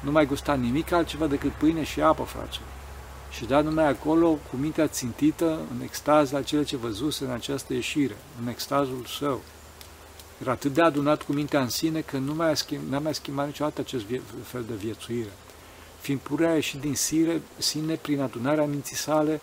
Nu 0.00 0.10
mai 0.10 0.26
gusta 0.26 0.54
nimic 0.54 0.92
altceva 0.92 1.26
decât 1.26 1.50
pâine 1.50 1.84
și 1.84 2.00
apă, 2.00 2.22
frate 2.22 2.58
și 3.30 3.44
da 3.44 3.60
numai 3.60 3.88
acolo 3.88 4.28
cu 4.28 4.56
mintea 4.56 4.86
țintită 4.86 5.58
în 5.74 5.82
extaz 5.82 6.30
la 6.30 6.42
cele 6.42 6.62
ce 6.62 6.76
văzuse 6.76 7.24
în 7.24 7.30
această 7.30 7.72
ieșire, 7.72 8.16
în 8.42 8.48
extazul 8.48 9.04
său. 9.18 9.40
Era 10.40 10.52
atât 10.52 10.72
de 10.72 10.82
adunat 10.82 11.22
cu 11.22 11.32
mintea 11.32 11.60
în 11.60 11.68
sine 11.68 12.00
că 12.00 12.18
nu 12.18 12.34
mai 12.34 12.50
a 12.50 12.54
schimb, 12.54 12.90
n-a 12.90 12.98
mai 12.98 13.14
schimbat 13.14 13.46
niciodată 13.46 13.80
acest 13.80 14.04
fel 14.42 14.64
de 14.68 14.74
viețuire. 14.74 15.32
Fiind 16.00 16.20
purea 16.20 16.54
ieșit 16.54 16.80
din 16.80 16.94
sine, 16.94 17.42
sine 17.58 17.94
prin 17.94 18.20
adunarea 18.20 18.64
minții 18.64 18.96
sale 18.96 19.40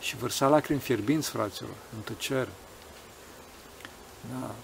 și 0.00 0.16
vărsa 0.16 0.48
lacrimi 0.48 0.80
fierbinți, 0.80 1.30
fraților, 1.30 1.74
în 1.96 2.00
tăcere. 2.00 2.48
Da. 4.30 4.54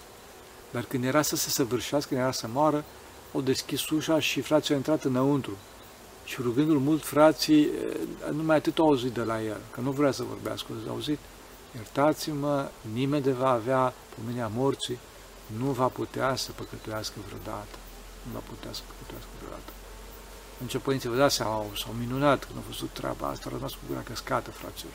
Dar 0.71 0.83
când 0.83 1.03
era 1.03 1.21
să 1.21 1.35
se 1.35 1.49
săvârșească, 1.49 2.09
când 2.09 2.21
era 2.21 2.31
să 2.31 2.47
moară, 2.47 2.83
o 3.31 3.41
deschis 3.41 3.89
ușa 3.89 4.19
și 4.19 4.41
frații 4.41 4.71
au 4.71 4.79
intrat 4.79 5.03
înăuntru 5.03 5.57
și 6.25 6.41
rugându-l 6.41 6.79
mult 6.79 7.05
frații, 7.05 7.63
eh, 7.63 8.31
numai 8.31 8.55
atât 8.55 8.77
au 8.77 8.85
auzit 8.85 9.11
de 9.11 9.21
la 9.21 9.43
el, 9.43 9.61
că 9.71 9.81
nu 9.81 9.91
vrea 9.91 10.11
să 10.11 10.23
vorbească, 10.23 10.67
au 10.87 10.93
auzit, 10.93 11.19
iertați-mă, 11.75 12.69
nimeni 12.93 13.23
de 13.23 13.31
va 13.31 13.49
avea 13.49 13.93
pomenia 14.15 14.51
morții, 14.55 14.99
nu 15.57 15.71
va 15.71 15.87
putea 15.87 16.35
să 16.35 16.51
păcătuiască 16.51 17.15
vreodată. 17.27 17.77
Nu 18.23 18.31
va 18.33 18.43
putea 18.49 18.73
să 18.73 18.81
păcătuiască 18.87 19.29
vreodată. 19.39 19.71
Ce 20.67 20.77
părinții 20.77 21.09
vă 21.09 21.15
dați 21.15 21.35
seama, 21.35 21.65
s-au 21.75 21.93
minunat 21.99 22.43
când 22.45 22.57
au 22.57 22.63
văzut 22.67 22.89
treaba 22.89 23.27
asta, 23.27 23.43
au 23.45 23.55
rămas 23.55 23.71
cu 23.71 23.79
gura 23.87 24.01
căscată, 24.01 24.51
fraților. 24.51 24.93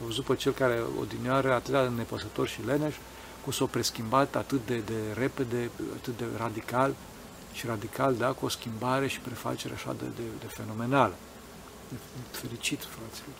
Au 0.00 0.06
văzut 0.06 0.24
pe 0.24 0.34
cel 0.34 0.52
care 0.52 0.82
odinioară 1.00 1.52
atât 1.52 1.72
de 1.72 1.88
nepăsător 1.96 2.48
și 2.48 2.64
leneș, 2.66 2.94
cum 3.42 3.52
s-a 3.52 3.64
preschimbat 3.64 4.36
atât 4.36 4.66
de, 4.66 4.78
de 4.78 5.00
repede, 5.14 5.70
atât 5.96 6.16
de 6.16 6.24
radical, 6.36 6.94
și 7.52 7.66
radical, 7.66 8.14
da, 8.14 8.32
cu 8.32 8.44
o 8.44 8.48
schimbare 8.48 9.06
și 9.06 9.20
prefacere 9.20 9.74
așa 9.74 9.94
de, 9.98 10.04
de, 10.16 10.22
de 10.40 10.46
fenomenală. 10.46 11.14
De, 11.88 11.96
de 12.30 12.36
fericit, 12.36 12.80
fraților. 12.80 13.36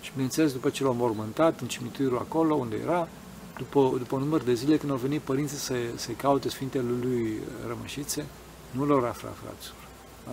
Și 0.00 0.10
bineînțeles, 0.12 0.52
după 0.52 0.70
ce 0.70 0.82
l-au 0.82 0.94
mormântat 0.94 1.60
în 1.60 1.68
cimitirul 1.68 2.18
acolo 2.18 2.54
unde 2.54 2.76
era, 2.76 3.08
după, 3.56 3.94
după 3.98 4.14
un 4.14 4.22
număr 4.22 4.42
de 4.42 4.54
zile 4.54 4.76
când 4.76 4.92
au 4.92 4.96
venit 4.96 5.20
părinții 5.20 5.56
să, 5.56 5.74
să-i 5.96 6.14
caute 6.14 6.48
Sfintele 6.48 6.84
lui 7.02 7.38
Rămășițe, 7.66 8.26
nu 8.70 8.84
l-au 8.84 9.04
aflat, 9.04 9.36
fraților. 9.42 9.81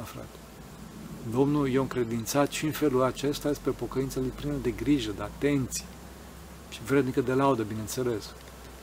Aflat. 0.02 0.28
Domnul 1.32 1.70
i-a 1.70 1.80
încredințat 1.80 2.52
și 2.52 2.66
în 2.66 2.72
felul 2.72 3.04
acesta 3.04 3.54
spre 3.54 3.72
pocăința 3.72 4.20
lui 4.20 4.32
plină 4.36 4.56
de 4.62 4.72
grijă, 4.72 5.12
de 5.12 5.22
atenție 5.22 5.86
și 6.70 6.84
vrednică 6.84 7.22
de 7.22 7.34
laudă, 7.34 7.64
bineînțeles. 7.64 8.24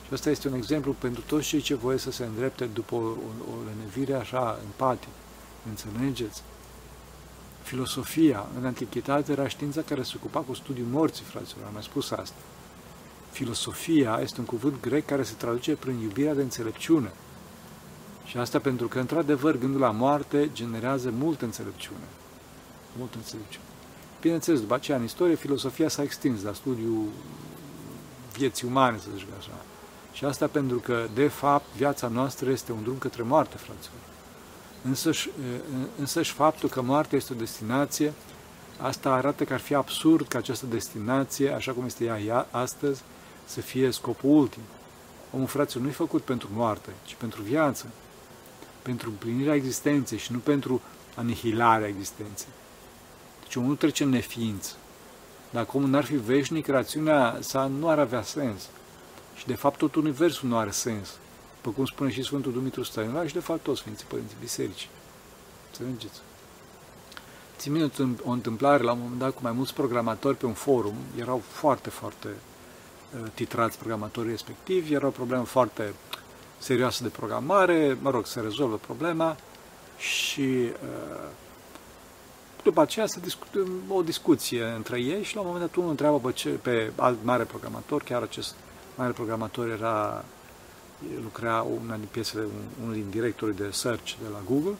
Și 0.07 0.13
asta 0.13 0.29
este 0.29 0.47
un 0.47 0.53
exemplu 0.53 0.95
pentru 0.99 1.21
toți 1.21 1.47
cei 1.47 1.61
ce 1.61 1.75
voie 1.75 1.97
să 1.97 2.11
se 2.11 2.25
îndrepte 2.25 2.65
după 2.65 2.95
o, 2.95 2.97
o, 2.97 3.03
o 3.51 3.55
lenevire 3.67 4.13
așa 4.13 4.59
empatică. 4.63 5.11
Înțelegeți? 5.69 6.41
Filosofia 7.63 8.45
în 8.59 8.65
antichitate 8.65 9.31
era 9.31 9.47
știința 9.47 9.81
care 9.81 10.03
se 10.03 10.13
ocupa 10.15 10.39
cu 10.39 10.53
studiul 10.53 10.87
morții, 10.87 11.23
fraților, 11.23 11.65
am 11.65 11.73
mai 11.73 11.83
spus 11.83 12.11
asta. 12.11 12.35
Filosofia 13.31 14.19
este 14.21 14.39
un 14.39 14.45
cuvânt 14.45 14.81
grec 14.81 15.05
care 15.05 15.23
se 15.23 15.33
traduce 15.37 15.75
prin 15.75 15.99
iubirea 15.99 16.33
de 16.33 16.41
înțelepciune. 16.41 17.11
Și 18.27 18.37
asta 18.37 18.59
pentru 18.59 18.87
că, 18.87 18.99
într-adevăr, 18.99 19.57
gândul 19.57 19.79
la 19.79 19.91
moarte 19.91 20.49
generează 20.53 21.13
multă 21.17 21.45
înțelepciune. 21.45 22.07
Multă 22.97 23.15
înțelepciune. 23.17 23.65
Bineînțeles, 24.21 24.59
după 24.59 24.73
aceea, 24.73 24.97
în 24.97 25.03
istorie, 25.03 25.35
filosofia 25.35 25.89
s-a 25.89 26.01
extins 26.01 26.43
la 26.43 26.53
studiul 26.53 27.05
vieții 28.37 28.67
umane, 28.67 28.97
să 28.97 29.07
zic 29.17 29.27
așa. 29.39 29.51
Și 30.13 30.25
asta 30.25 30.47
pentru 30.47 30.77
că, 30.77 31.07
de 31.13 31.27
fapt, 31.27 31.65
viața 31.75 32.07
noastră 32.07 32.49
este 32.49 32.71
un 32.71 32.83
drum 32.83 32.97
către 32.97 33.23
moarte, 33.23 33.57
fraților. 33.57 33.99
Însăși, 34.83 35.29
însăși 35.99 36.31
faptul 36.31 36.69
că 36.69 36.81
moartea 36.81 37.17
este 37.17 37.33
o 37.33 37.35
destinație, 37.35 38.13
asta 38.81 39.11
arată 39.11 39.43
că 39.43 39.53
ar 39.53 39.59
fi 39.59 39.73
absurd 39.73 40.27
ca 40.27 40.37
această 40.37 40.65
destinație, 40.65 41.51
așa 41.51 41.71
cum 41.71 41.85
este 41.85 42.03
ea 42.05 42.47
astăzi, 42.51 43.01
să 43.45 43.61
fie 43.61 43.91
scopul 43.91 44.29
ultim. 44.29 44.61
Omul, 45.33 45.47
fraților, 45.47 45.83
nu 45.83 45.89
e 45.89 45.93
făcut 45.93 46.21
pentru 46.21 46.49
moarte, 46.53 46.89
ci 47.05 47.15
pentru 47.15 47.41
viață, 47.41 47.85
pentru 48.87 49.09
împlinirea 49.09 49.55
existenței 49.55 50.17
și 50.17 50.31
nu 50.31 50.37
pentru 50.37 50.81
anihilarea 51.15 51.87
existenței. 51.87 52.47
Deci 53.41 53.55
omul 53.55 53.69
nu 53.69 53.75
trece 53.75 54.03
în 54.03 54.09
neființă. 54.09 54.75
Dacă 55.49 55.69
omul 55.73 55.89
n-ar 55.89 56.03
fi 56.03 56.15
veșnic, 56.15 56.67
rațiunea 56.67 57.37
sa 57.39 57.65
nu 57.65 57.89
ar 57.89 57.99
avea 57.99 58.21
sens. 58.21 58.69
Și 59.35 59.45
de 59.45 59.55
fapt 59.55 59.77
tot 59.77 59.95
universul 59.95 60.49
nu 60.49 60.57
are 60.57 60.71
sens. 60.71 61.17
După 61.55 61.75
cum 61.75 61.85
spune 61.85 62.11
și 62.11 62.23
Sfântul 62.23 62.51
Dumitru 62.51 62.83
Stainla 62.83 63.27
și 63.27 63.33
de 63.33 63.39
fapt 63.39 63.63
toți 63.63 63.79
Sfinții 63.79 64.05
Părinții 64.09 64.37
Bisericii. 64.39 64.89
Înțelegeți? 65.67 66.19
Țin 67.57 67.71
minte 67.71 68.15
o 68.23 68.29
întâmplare 68.29 68.83
la 68.83 68.91
un 68.91 68.99
moment 69.01 69.19
dat 69.19 69.33
cu 69.33 69.39
mai 69.41 69.51
mulți 69.51 69.73
programatori 69.73 70.37
pe 70.37 70.45
un 70.45 70.53
forum. 70.53 70.95
Erau 71.19 71.41
foarte, 71.47 71.89
foarte 71.89 72.27
uh, 72.27 73.29
titrați 73.33 73.77
programatorii 73.77 74.31
respectivi. 74.31 74.93
Era 74.93 75.07
o 75.07 75.09
problemă 75.09 75.43
foarte 75.43 75.93
serioasă 76.57 77.03
de 77.03 77.09
programare. 77.09 77.97
Mă 78.01 78.09
rog, 78.09 78.25
se 78.25 78.39
rezolvă 78.39 78.75
problema 78.75 79.35
și 79.97 80.41
uh, 80.41 81.29
după 82.63 82.81
aceea 82.81 83.05
se 83.05 83.19
discută 83.19 83.59
o 83.89 84.01
discuție 84.01 84.63
între 84.63 84.99
ei 84.99 85.23
și 85.23 85.35
la 85.35 85.41
un 85.41 85.47
moment 85.47 85.65
dat 85.65 85.75
unul 85.75 85.89
întreabă 85.89 86.19
pe, 86.19 86.31
ce, 86.31 86.49
pe 86.49 86.91
alt 86.95 87.17
mare 87.23 87.43
programator, 87.43 88.03
chiar 88.03 88.21
acest 88.21 88.55
mare 88.95 89.11
programator 89.11 89.69
era, 89.69 90.25
lucra 91.21 91.65
una 91.83 91.95
din 91.95 92.07
piesele, 92.11 92.47
unul 92.81 92.93
din 92.93 93.09
directorii 93.09 93.55
de 93.55 93.69
search 93.71 94.11
de 94.21 94.27
la 94.31 94.39
Google, 94.49 94.75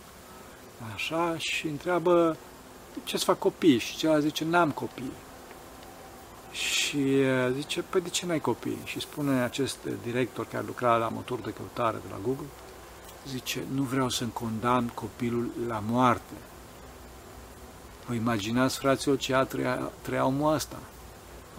așa, 0.94 1.36
și 1.38 1.68
întreabă 1.68 2.38
ce 3.04 3.18
să 3.18 3.24
fac 3.24 3.40
copii 3.40 3.78
și 3.78 3.98
celălalt 3.98 4.24
zice, 4.24 4.46
n-am 4.46 4.72
copii. 4.72 5.12
Și 6.52 7.24
zice, 7.56 7.82
păi 7.82 8.02
de 8.02 8.10
ce 8.10 8.26
n-ai 8.26 8.40
copii? 8.40 8.78
Și 8.84 9.00
spune 9.00 9.42
acest 9.42 9.78
director 10.04 10.46
care 10.46 10.64
lucra 10.66 10.96
la 10.96 11.08
motor 11.08 11.40
de 11.40 11.54
căutare 11.54 11.98
de 11.98 12.08
la 12.10 12.18
Google, 12.24 12.46
zice, 13.28 13.64
nu 13.74 13.82
vreau 13.82 14.10
să-mi 14.10 14.32
condamn 14.34 14.88
copilul 14.88 15.50
la 15.68 15.84
moarte. 15.88 16.34
Vă 18.06 18.14
imaginați, 18.14 18.78
fraților, 18.78 19.18
ce 19.18 19.36
a 19.36 19.44
trăia, 19.44 19.92
trăia 20.02 20.26
omul 20.26 20.54
ăsta? 20.54 20.78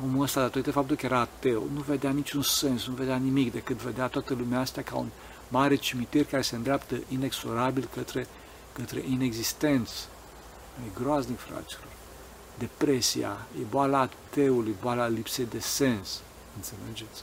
omul 0.05 0.23
ăsta, 0.23 0.41
datorită 0.41 0.71
faptului 0.71 0.97
că 0.97 1.07
era 1.07 1.21
ateu, 1.21 1.69
nu 1.75 1.81
vedea 1.81 2.11
niciun 2.11 2.43
sens, 2.43 2.87
nu 2.87 2.95
vedea 2.95 3.17
nimic 3.17 3.53
decât 3.53 3.77
vedea 3.77 4.07
toată 4.07 4.35
lumea 4.35 4.61
asta 4.61 4.83
ca 4.83 4.97
un 4.97 5.09
mare 5.49 5.75
cimitir 5.75 6.25
care 6.25 6.43
se 6.43 6.57
îndreaptă 6.57 6.97
inexorabil 7.09 7.89
către, 7.95 8.27
către 8.73 9.03
inexistență. 9.09 10.05
E 10.87 11.01
groaznic, 11.01 11.39
fraților. 11.39 11.98
Depresia, 12.59 13.47
e 13.61 13.65
boala 13.71 14.01
ateului, 14.01 14.75
boala 14.81 15.09
lipsei 15.09 15.47
de 15.47 15.59
sens. 15.59 16.21
Înțelegeți? 16.57 17.23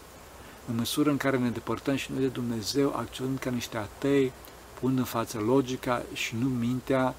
În 0.68 0.76
măsură 0.76 1.10
în 1.10 1.18
care 1.18 1.38
ne 1.38 1.50
depărtăm 1.50 1.96
și 1.96 2.12
noi 2.12 2.22
de 2.22 2.28
Dumnezeu, 2.28 2.96
acționând 2.96 3.40
ca 3.40 3.50
niște 3.50 3.78
atei, 3.78 4.32
punând 4.80 4.98
în 4.98 5.04
față 5.04 5.40
logica 5.40 6.04
și 6.14 6.36
nu 6.36 6.48
mintea, 6.48 7.16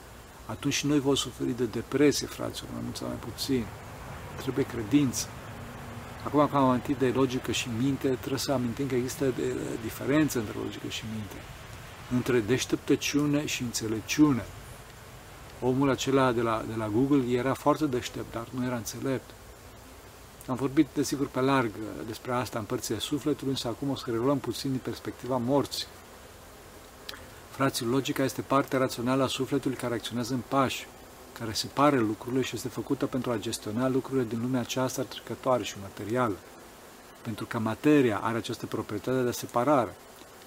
atunci 0.46 0.74
și 0.74 0.86
noi 0.86 1.00
vom 1.00 1.14
suferi 1.14 1.56
de 1.56 1.64
depresie, 1.64 2.26
fraților, 2.26 2.70
mai 2.72 2.80
mult 2.84 2.96
sau 2.96 3.06
mai 3.06 3.16
puțin. 3.16 3.64
Trebuie 4.36 4.64
credință. 4.64 5.26
Acum, 6.24 6.48
că 6.48 6.56
am 6.56 6.68
amintit 6.68 6.96
de 6.96 7.08
logică 7.14 7.52
și 7.52 7.68
minte, 7.80 8.08
trebuie 8.08 8.38
să 8.38 8.52
amintim 8.52 8.86
că 8.86 8.94
există 8.94 9.24
de, 9.24 9.56
diferență 9.82 10.38
între 10.38 10.54
logică 10.64 10.88
și 10.88 11.04
minte. 11.12 11.36
Între 12.12 12.40
deșteptăciune 12.40 13.46
și 13.46 13.62
înțelepciune. 13.62 14.44
Omul 15.60 15.90
acela 15.90 16.32
de 16.32 16.40
la, 16.40 16.64
de 16.68 16.74
la 16.76 16.88
Google 16.88 17.36
era 17.36 17.54
foarte 17.54 17.86
deștept, 17.86 18.32
dar 18.32 18.46
nu 18.50 18.64
era 18.64 18.76
înțelept. 18.76 19.30
Am 20.46 20.56
vorbit, 20.56 20.86
desigur, 20.94 21.26
pe 21.26 21.40
larg 21.40 21.70
despre 22.06 22.32
asta 22.32 22.58
în 22.58 22.64
părțile 22.64 22.98
sufletului, 22.98 23.52
însă 23.52 23.68
acum 23.68 23.90
o 23.90 23.96
să 23.96 24.04
reluăm 24.10 24.38
puțin 24.38 24.70
din 24.70 24.80
perspectiva 24.82 25.36
morții. 25.36 25.86
Frații, 27.50 27.86
logica 27.86 28.24
este 28.24 28.40
partea 28.40 28.78
rațională 28.78 29.22
a 29.22 29.26
sufletului 29.26 29.76
care 29.76 29.94
acționează 29.94 30.34
în 30.34 30.42
pași 30.48 30.86
care 31.38 31.52
separă 31.52 31.98
lucrurile 31.98 32.42
și 32.42 32.54
este 32.54 32.68
făcută 32.68 33.06
pentru 33.06 33.30
a 33.30 33.36
gestiona 33.36 33.88
lucrurile 33.88 34.26
din 34.28 34.40
lumea 34.40 34.60
aceasta 34.60 35.02
trecătoare 35.02 35.62
și 35.62 35.76
materială. 35.80 36.36
Pentru 37.22 37.46
că 37.46 37.58
materia 37.58 38.20
are 38.22 38.36
această 38.36 38.66
proprietate 38.66 39.22
de 39.22 39.30
separare. 39.30 39.96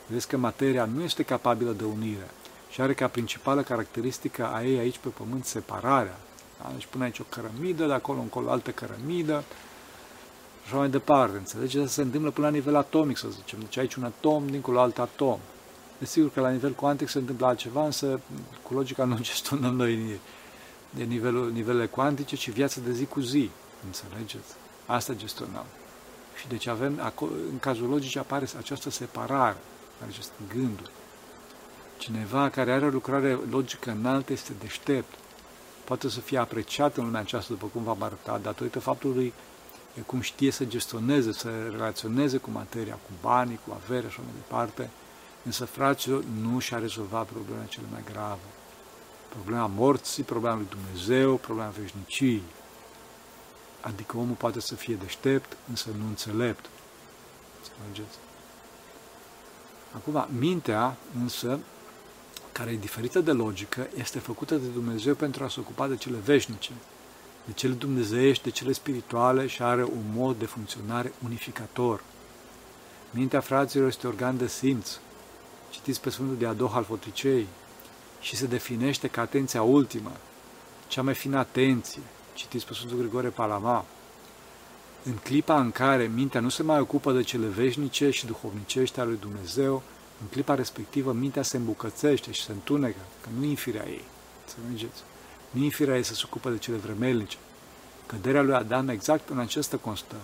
Vedeți 0.08 0.28
că 0.28 0.38
materia 0.38 0.86
nu 0.86 1.04
este 1.04 1.24
capabilă 1.24 1.72
de 1.72 1.84
unire 1.84 2.28
și 2.70 2.82
are 2.82 2.94
ca 2.94 3.08
principală 3.08 3.62
caracteristică 3.62 4.46
a 4.46 4.64
ei 4.64 4.78
aici 4.78 4.98
pe 4.98 5.10
pământ 5.10 5.46
separarea. 5.46 6.18
Da? 6.62 6.72
Deci 6.74 6.86
pune 6.86 7.04
aici 7.04 7.20
o 7.20 7.24
cărămidă, 7.30 7.86
de 7.86 7.94
acolo 7.94 8.20
încolo 8.20 8.50
altă 8.52 8.72
cărămidă, 8.72 9.44
și 10.64 10.66
așa 10.66 10.78
mai 10.78 10.90
departe. 10.90 11.38
Înțelegeți? 11.38 11.94
Se 11.94 12.02
întâmplă 12.02 12.32
până 12.32 12.48
la 12.48 12.54
nivel 12.54 12.76
atomic, 12.76 13.18
să 13.18 13.28
zicem. 13.30 13.60
Deci 13.60 13.78
aici 13.78 13.96
un 13.96 14.04
atom, 14.04 14.48
dincolo 14.48 14.80
alt 14.80 15.00
atom. 15.00 15.40
Desigur 15.98 16.32
că 16.32 16.40
la 16.40 16.50
nivel 16.50 16.72
cuantic 16.72 17.10
se 17.10 17.18
întâmplă 17.18 17.46
altceva, 17.46 17.86
însă 17.86 18.20
cu 18.64 18.74
logica 18.74 19.04
nu 19.04 19.18
gestionăm 19.22 19.76
noi 19.76 20.20
de 20.90 21.04
nivelul, 21.04 21.52
nivelele 21.52 21.86
cuantice, 21.86 22.36
ci 22.36 22.50
viața 22.50 22.82
de 22.86 22.92
zi 22.92 23.06
cu 23.06 23.20
zi. 23.20 23.50
Înțelegeți? 23.86 24.54
Asta 24.86 25.14
gestionăm. 25.14 25.66
Și 26.40 26.48
deci 26.48 26.68
avem, 26.68 27.14
în 27.52 27.60
cazul 27.60 27.88
logic 27.88 28.18
apare 28.18 28.48
această 28.58 28.90
separare, 28.90 29.58
acest 30.08 30.32
gândul. 30.54 30.90
Cineva 32.00 32.50
care 32.50 32.72
are 32.72 32.86
o 32.86 32.90
lucrare 32.90 33.40
logică 33.50 33.92
înaltă 33.92 34.34
este 34.34 34.54
deștept. 34.60 35.14
Poate 35.84 36.10
să 36.10 36.20
fie 36.20 36.38
apreciat 36.38 36.98
în 36.98 37.04
lumea 37.04 37.20
aceasta, 37.22 37.54
după 37.54 37.66
cum 37.74 37.84
v-am 37.84 38.04
arătat, 38.04 38.42
datorită 38.42 38.80
faptului 38.80 39.34
cum 40.06 40.22
știe 40.22 40.52
să 40.52 40.66
gestioneze, 40.66 41.32
să 41.32 41.50
relaționeze 41.70 42.38
cu 42.38 42.50
materia, 42.50 42.94
cu 42.94 43.12
banii, 43.22 43.60
cu 43.68 43.78
averea 43.84 44.10
și 44.10 44.16
așa 44.16 44.22
mai 44.22 44.34
departe, 44.36 44.90
însă 45.44 45.66
fraților 45.66 46.24
nu 46.42 46.60
și-a 46.60 46.78
rezolvat 46.78 47.26
problemele 47.26 47.68
cele 47.70 47.86
mai 47.92 48.04
grave. 48.14 48.48
Problema 49.30 49.66
morții, 49.66 50.24
problema 50.24 50.56
lui 50.56 50.68
Dumnezeu, 50.70 51.36
problema 51.36 51.70
veșniciei. 51.70 52.44
Adică 53.82 54.18
omul 54.18 54.36
poate 54.36 54.60
să 54.60 54.76
fie 54.76 54.96
deștept, 54.96 55.58
însă 55.70 55.90
nu 55.98 56.08
înțelept. 56.08 56.66
Înțelegeți? 57.58 58.18
Acum, 59.96 60.28
mintea, 60.38 60.96
însă, 61.22 61.60
care 62.60 62.72
e 62.72 62.78
diferită 62.78 63.20
de 63.20 63.32
logică, 63.32 63.88
este 63.96 64.20
făcută 64.20 64.56
de 64.56 64.68
Dumnezeu 64.68 65.14
pentru 65.14 65.44
a 65.44 65.50
se 65.50 65.60
ocupa 65.60 65.88
de 65.88 65.96
cele 65.96 66.18
veșnice, 66.26 66.72
de 67.46 67.52
cele 67.54 67.74
dumnezeiești, 67.74 68.44
de 68.44 68.50
cele 68.50 68.72
spirituale 68.72 69.48
și 69.48 69.62
are 69.62 69.84
un 69.84 70.04
mod 70.14 70.40
de 70.40 70.46
funcționare 70.46 71.14
unificator. 71.26 72.04
Mintea 73.12 73.40
fraților 73.40 73.88
este 73.88 74.08
organ 74.08 74.38
de 74.38 74.48
simț. 74.48 74.98
Citiți 75.70 76.02
pe 76.02 76.10
Sfântul 76.10 76.38
Diadoh 76.38 76.72
al 76.74 76.84
Fotricei 76.84 77.48
și 78.22 78.36
se 78.36 78.46
definește 78.46 79.08
ca 79.08 79.22
atenția 79.22 79.62
ultimă, 79.62 80.12
cea 80.88 81.02
mai 81.02 81.14
fină 81.14 81.38
atenție. 81.38 82.02
Citiți 82.34 82.66
pe 82.66 82.74
Sfântul 82.74 82.98
Grigore 82.98 83.30
Palama. 83.30 83.86
În 85.04 85.14
clipa 85.14 85.60
în 85.60 85.72
care 85.72 86.12
mintea 86.14 86.40
nu 86.40 86.50
se 86.50 86.64
mai 86.64 86.80
ocupă 86.80 87.12
de 87.12 87.22
cele 87.22 87.48
veșnice 87.48 88.10
și 88.10 88.26
duhovnicești 88.26 89.00
ale 89.00 89.10
lui 89.10 89.20
Dumnezeu, 89.20 89.84
în 90.22 90.28
clipa 90.28 90.56
respectivă 90.56 91.12
mintea 91.12 91.44
se 91.44 91.58
îmbucățește 91.58 92.32
și 92.32 92.44
se 92.44 92.52
întunecă, 92.52 93.00
că 93.22 93.30
nu 93.40 93.46
e 93.46 93.54
firea 93.54 93.88
ei. 93.88 94.04
Să 94.46 94.56
mergeți. 94.68 95.02
Nu 95.50 95.64
e 95.64 95.70
firea 95.70 95.96
ei 95.96 96.04
să 96.04 96.14
se 96.14 96.22
ocupă 96.26 96.50
de 96.50 96.58
cele 96.58 96.78
vremelnice. 96.78 97.38
Căderea 98.06 98.42
lui 98.42 98.54
Adam 98.54 98.88
exact 98.88 99.30
în 99.30 99.40
această 99.40 99.78
constă. 99.78 100.16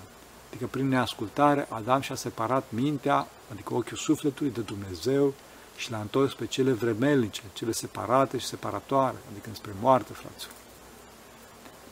Adică 0.49 0.67
prin 0.67 0.87
neascultare, 0.87 1.67
Adam 1.69 2.01
și-a 2.01 2.15
separat 2.15 2.65
mintea, 2.69 3.27
adică 3.51 3.73
ochiul 3.73 3.97
sufletului 3.97 4.51
de 4.51 4.61
Dumnezeu 4.61 5.33
și 5.75 5.91
l-a 5.91 5.99
întors 5.99 6.33
pe 6.33 6.45
cele 6.45 6.71
vremelnice, 6.71 7.41
cele 7.53 7.71
separate 7.71 8.37
și 8.37 8.45
separatoare, 8.45 9.17
adică 9.31 9.49
spre 9.53 9.71
moarte, 9.81 10.13
fraților. 10.13 10.55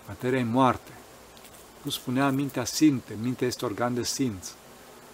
Materia 0.08 0.40
e 0.40 0.44
moarte. 0.44 0.92
Cum 1.82 1.92
spunea, 1.92 2.30
mintea 2.30 2.66
simte, 2.66 3.18
mintea 3.22 3.48
este 3.48 3.66
organ 3.66 3.94
de 3.94 4.04
simț. 4.04 4.52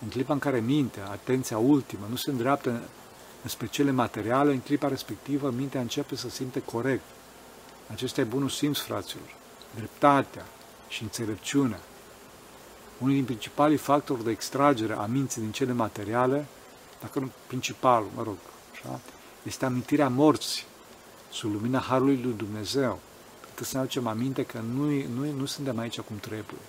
În 0.01 0.09
clipa 0.09 0.33
în 0.33 0.39
care 0.39 0.59
mintea, 0.59 1.09
atenția 1.09 1.57
ultimă, 1.57 2.05
nu 2.09 2.15
se 2.15 2.29
îndreaptă 2.29 2.81
spre 3.45 3.67
cele 3.67 3.91
materiale, 3.91 4.51
în 4.51 4.59
clipa 4.59 4.87
respectivă, 4.87 5.49
mintea 5.49 5.81
începe 5.81 6.15
să 6.15 6.29
simte 6.29 6.61
corect. 6.61 7.03
Acesta 7.91 8.21
e 8.21 8.23
bunul 8.23 8.49
simț, 8.49 8.77
fraților. 8.77 9.35
Dreptatea 9.75 10.45
și 10.87 11.03
înțelepciunea. 11.03 11.79
Unul 12.99 13.13
din 13.13 13.25
principalii 13.25 13.77
factori 13.77 14.23
de 14.23 14.31
extragere 14.31 14.93
a 14.93 15.05
minții 15.05 15.41
din 15.41 15.51
cele 15.51 15.71
materiale, 15.71 16.45
dacă 17.01 17.19
nu 17.19 17.31
principalul, 17.47 18.09
mă 18.15 18.23
rog, 18.23 18.35
așa, 18.71 18.99
este 19.43 19.65
amintirea 19.65 20.09
morții 20.09 20.63
sub 21.31 21.53
lumina 21.53 21.79
Harului 21.79 22.21
lui 22.23 22.33
Dumnezeu. 22.37 22.99
Trebuie 23.41 23.67
să 23.67 23.75
ne 23.75 23.79
aducem 23.79 24.07
aminte 24.07 24.43
că 24.43 24.59
nu, 24.73 24.85
nu, 24.89 25.31
nu 25.31 25.45
suntem 25.45 25.77
aici 25.77 25.99
cum 25.99 26.15
trebuie 26.15 26.59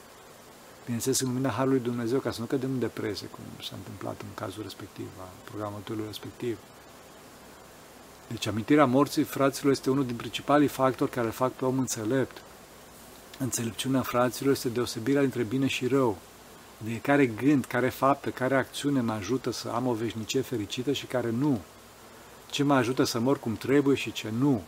bineînțeles, 0.85 1.21
în 1.21 1.29
lumina 1.29 1.51
Harului 1.51 1.79
Dumnezeu, 1.79 2.19
ca 2.19 2.31
să 2.31 2.41
nu 2.41 2.47
cădem 2.47 2.71
în 2.71 2.79
depresie, 2.79 3.27
cum 3.27 3.43
s-a 3.63 3.75
întâmplat 3.77 4.21
în 4.21 4.35
cazul 4.35 4.63
respectiv, 4.63 5.07
a 5.21 5.29
programatorului 5.45 6.07
respectiv. 6.07 6.59
Deci 8.29 8.47
amintirea 8.47 8.85
morții 8.85 9.23
fraților 9.23 9.73
este 9.73 9.91
unul 9.91 10.07
din 10.07 10.17
principalii 10.17 10.69
factori 10.69 11.11
care 11.11 11.29
fac 11.29 11.53
pe 11.53 11.65
om 11.65 11.79
înțelept. 11.79 12.43
Înțelepciunea 13.39 14.03
fraților 14.03 14.53
este 14.53 14.69
deosebirea 14.69 15.21
dintre 15.21 15.43
bine 15.43 15.67
și 15.67 15.87
rău. 15.87 16.19
De 16.79 17.01
care 17.01 17.27
gând, 17.27 17.65
care 17.65 17.89
fapte, 17.89 18.31
care 18.31 18.57
acțiune 18.57 19.01
mă 19.01 19.13
ajută 19.13 19.51
să 19.51 19.69
am 19.69 19.87
o 19.87 19.93
veșnicie 19.93 20.41
fericită 20.41 20.93
și 20.93 21.07
care 21.07 21.31
nu. 21.31 21.61
Ce 22.51 22.63
mă 22.63 22.75
ajută 22.75 23.05
să 23.05 23.19
mor 23.19 23.39
cum 23.39 23.55
trebuie 23.57 23.97
și 23.97 24.13
ce 24.13 24.33
nu. 24.39 24.63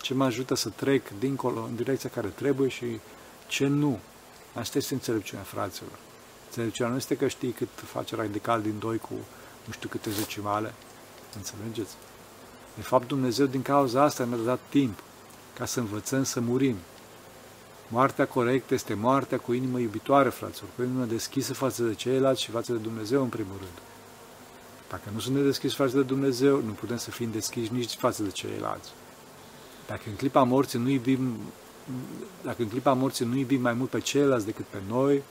Ce 0.00 0.14
mă 0.14 0.24
ajută 0.24 0.54
să 0.54 0.68
trec 0.68 1.08
dincolo, 1.18 1.62
în 1.62 1.76
direcția 1.76 2.10
care 2.14 2.28
trebuie 2.28 2.68
și 2.68 2.84
ce 3.46 3.66
nu. 3.66 3.98
Asta 4.58 4.78
este 4.78 4.94
înțelepciunea, 4.94 5.44
fraților. 5.44 5.98
Înțelepciunea 6.46 6.90
nu 6.90 6.98
este 6.98 7.16
că 7.16 7.28
știi 7.28 7.50
cât 7.50 7.68
face 7.74 8.16
radical 8.16 8.62
din 8.62 8.78
doi 8.78 8.98
cu 8.98 9.14
nu 9.64 9.72
știu 9.72 9.88
câte 9.88 10.10
zecimale. 10.10 10.74
Înțelegeți? 11.36 11.94
De 12.74 12.82
fapt, 12.82 13.06
Dumnezeu 13.06 13.46
din 13.46 13.62
cauza 13.62 14.02
asta 14.02 14.24
ne-a 14.24 14.38
dat 14.38 14.60
timp 14.68 14.98
ca 15.58 15.64
să 15.64 15.80
învățăm 15.80 16.24
să 16.24 16.40
murim. 16.40 16.76
Moartea 17.88 18.26
corectă 18.26 18.74
este 18.74 18.94
moartea 18.94 19.38
cu 19.38 19.52
inimă 19.52 19.78
iubitoare, 19.78 20.28
fraților, 20.28 20.70
cu 20.76 20.82
inimă 20.82 21.04
deschisă 21.04 21.54
față 21.54 21.82
de 21.82 21.94
ceilalți 21.94 22.42
și 22.42 22.50
față 22.50 22.72
de 22.72 22.78
Dumnezeu, 22.78 23.22
în 23.22 23.28
primul 23.28 23.56
rând. 23.58 23.78
Dacă 24.88 25.10
nu 25.12 25.18
suntem 25.18 25.44
deschiși 25.44 25.76
față 25.76 25.96
de 25.96 26.02
Dumnezeu, 26.02 26.60
nu 26.60 26.72
putem 26.72 26.96
să 26.96 27.10
fim 27.10 27.30
deschiși 27.30 27.72
nici 27.72 27.94
față 27.94 28.22
de 28.22 28.30
ceilalți. 28.30 28.88
Dacă 29.86 30.02
în 30.06 30.14
clipa 30.14 30.42
morții 30.42 30.78
nu 30.78 30.88
iubim 30.88 31.36
dacă 32.42 32.62
în 32.62 32.68
clipa 32.68 32.92
morții 32.92 33.24
nu 33.24 33.36
iubim 33.36 33.60
mai 33.60 33.72
mult 33.72 33.90
pe 33.90 34.00
ceilalți 34.00 34.44
decât 34.44 34.64
pe 34.64 34.78
noi, 34.88 35.22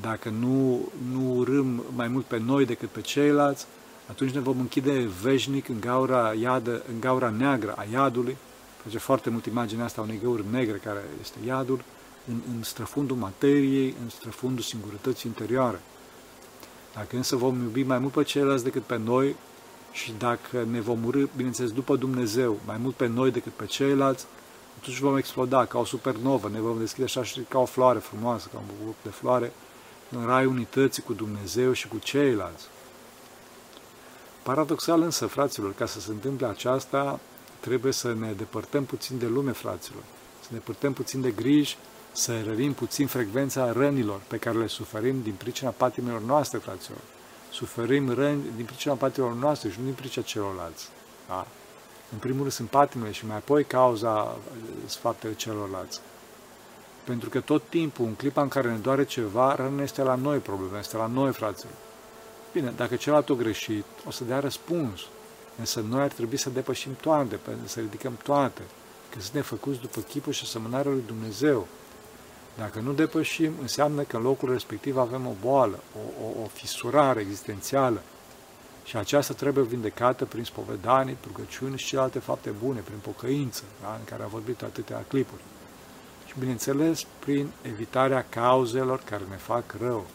dacă 0.00 0.28
nu, 0.28 0.88
nu 1.12 1.36
urâm 1.36 1.84
mai 1.94 2.08
mult 2.08 2.24
pe 2.24 2.38
noi 2.38 2.64
decât 2.64 2.88
pe 2.88 3.00
ceilalți, 3.00 3.66
atunci 4.10 4.30
ne 4.30 4.40
vom 4.40 4.58
închide 4.58 5.08
veșnic 5.22 5.68
în 5.68 5.80
gaura, 5.80 6.32
iadă, 6.32 6.82
în 6.92 7.00
gaura 7.00 7.30
neagră 7.30 7.74
a 7.76 7.84
iadului. 7.92 8.36
Face 8.82 8.98
foarte 8.98 9.30
mult 9.30 9.46
imaginea 9.46 9.84
asta 9.84 10.00
unei 10.00 10.20
găuri 10.22 10.44
negre 10.50 10.76
care 10.84 11.04
este 11.20 11.38
iadul, 11.46 11.84
în, 12.28 12.40
în 12.56 12.62
străfundul 12.62 13.16
materiei, 13.16 13.94
în 14.02 14.08
străfundul 14.08 14.62
singurătății 14.62 15.30
interioare. 15.30 15.80
Dacă 16.94 17.16
însă 17.16 17.36
vom 17.36 17.62
iubi 17.62 17.82
mai 17.82 17.98
mult 17.98 18.12
pe 18.12 18.22
ceilalți 18.22 18.64
decât 18.64 18.82
pe 18.82 18.96
noi 18.96 19.36
și 19.92 20.12
dacă 20.18 20.66
ne 20.70 20.80
vom 20.80 21.04
urâ, 21.04 21.24
bineînțeles, 21.36 21.72
după 21.72 21.96
Dumnezeu, 21.96 22.58
mai 22.66 22.76
mult 22.82 22.94
pe 22.94 23.06
noi 23.06 23.30
decât 23.30 23.52
pe 23.52 23.66
ceilalți, 23.66 24.26
atunci 24.80 24.98
vom 24.98 25.16
exploda 25.16 25.64
ca 25.64 25.78
o 25.78 25.84
supernovă, 25.84 26.48
ne 26.48 26.60
vom 26.60 26.78
deschide 26.78 27.04
așa 27.04 27.22
și 27.22 27.40
ca 27.48 27.58
o 27.58 27.64
floare 27.64 27.98
frumoasă, 27.98 28.48
ca 28.52 28.58
un 28.58 28.64
bubuc 28.78 28.94
de 29.02 29.08
floare, 29.08 29.52
în 30.10 30.26
rai 30.26 30.46
unității 30.46 31.02
cu 31.02 31.12
Dumnezeu 31.12 31.72
și 31.72 31.88
cu 31.88 31.98
ceilalți. 31.98 32.64
Paradoxal 34.42 35.02
însă, 35.02 35.26
fraților, 35.26 35.74
ca 35.74 35.86
să 35.86 36.00
se 36.00 36.10
întâmple 36.10 36.46
aceasta, 36.46 37.20
trebuie 37.60 37.92
să 37.92 38.12
ne 38.12 38.32
depărtăm 38.32 38.84
puțin 38.84 39.18
de 39.18 39.26
lume, 39.26 39.52
fraților, 39.52 40.02
să 40.40 40.48
ne 40.50 40.58
depărtăm 40.58 40.92
puțin 40.92 41.20
de 41.20 41.30
griji, 41.30 41.76
să 42.12 42.42
rărim 42.42 42.72
puțin 42.72 43.06
frecvența 43.06 43.72
rănilor 43.72 44.20
pe 44.28 44.36
care 44.36 44.58
le 44.58 44.66
suferim 44.66 45.22
din 45.22 45.34
pricina 45.34 45.70
patimilor 45.70 46.20
noastre, 46.20 46.58
fraților. 46.58 46.98
Suferim 47.52 48.14
răni 48.14 48.42
din 48.56 48.64
pricina 48.64 48.94
patimilor 48.94 49.34
noastre 49.36 49.70
și 49.70 49.78
nu 49.78 49.84
din 49.84 49.94
pricina 49.94 50.24
celorlalți. 50.24 50.88
Da? 51.28 51.46
În 52.12 52.18
primul 52.18 52.38
rând 52.38 52.52
sunt 52.52 52.68
patimile 52.68 53.10
și 53.10 53.26
mai 53.26 53.36
apoi 53.36 53.64
cauza 53.64 54.36
faptele 54.86 55.34
celorlalți. 55.34 56.00
Pentru 57.04 57.28
că 57.28 57.40
tot 57.40 57.62
timpul, 57.68 58.04
în 58.04 58.14
clipa 58.14 58.42
în 58.42 58.48
care 58.48 58.70
ne 58.70 58.76
doare 58.76 59.04
ceva, 59.04 59.54
răna 59.54 59.82
este 59.82 60.02
la 60.02 60.14
noi 60.14 60.38
problema, 60.38 60.78
este 60.78 60.96
la 60.96 61.06
noi, 61.06 61.32
fraților. 61.32 61.72
Bine, 62.52 62.72
dacă 62.76 62.96
celălalt 62.96 63.28
a 63.28 63.32
greșit, 63.32 63.84
o 64.06 64.10
să 64.10 64.24
dea 64.24 64.38
răspuns. 64.38 65.00
Însă 65.58 65.84
noi 65.88 66.00
ar 66.00 66.08
trebui 66.08 66.36
să 66.36 66.50
depășim 66.50 66.96
toate, 67.00 67.38
să 67.64 67.80
ridicăm 67.80 68.18
toate, 68.22 68.62
că 69.10 69.20
suntem 69.20 69.42
făcuți 69.42 69.80
după 69.80 70.00
chipul 70.00 70.32
și 70.32 70.42
asemănarea 70.44 70.90
lui 70.90 71.02
Dumnezeu. 71.06 71.66
Dacă 72.56 72.80
nu 72.80 72.92
depășim, 72.92 73.52
înseamnă 73.60 74.02
că 74.02 74.16
în 74.16 74.22
locul 74.22 74.52
respectiv 74.52 74.96
avem 74.96 75.26
o 75.26 75.32
boală, 75.40 75.78
o, 75.96 76.24
o, 76.24 76.42
o 76.42 76.46
fisurare 76.46 77.20
existențială, 77.20 78.02
și 78.88 78.96
aceasta 78.96 79.34
trebuie 79.34 79.64
vindecată 79.64 80.24
prin 80.24 80.44
spovedanie, 80.44 81.16
rugăciuni 81.26 81.78
și 81.78 81.86
celelalte 81.86 82.18
fapte 82.18 82.50
bune, 82.50 82.80
prin 82.80 82.98
pocăință, 83.02 83.62
da? 83.82 83.96
în 83.98 84.04
care 84.04 84.22
a 84.22 84.26
vorbit 84.26 84.62
atâtea 84.62 85.04
clipuri. 85.08 85.40
Și, 86.26 86.34
bineînțeles, 86.38 87.02
prin 87.18 87.48
evitarea 87.62 88.26
cauzelor 88.28 89.00
care 89.04 89.22
ne 89.28 89.36
fac 89.36 89.74
rău. 89.80 90.06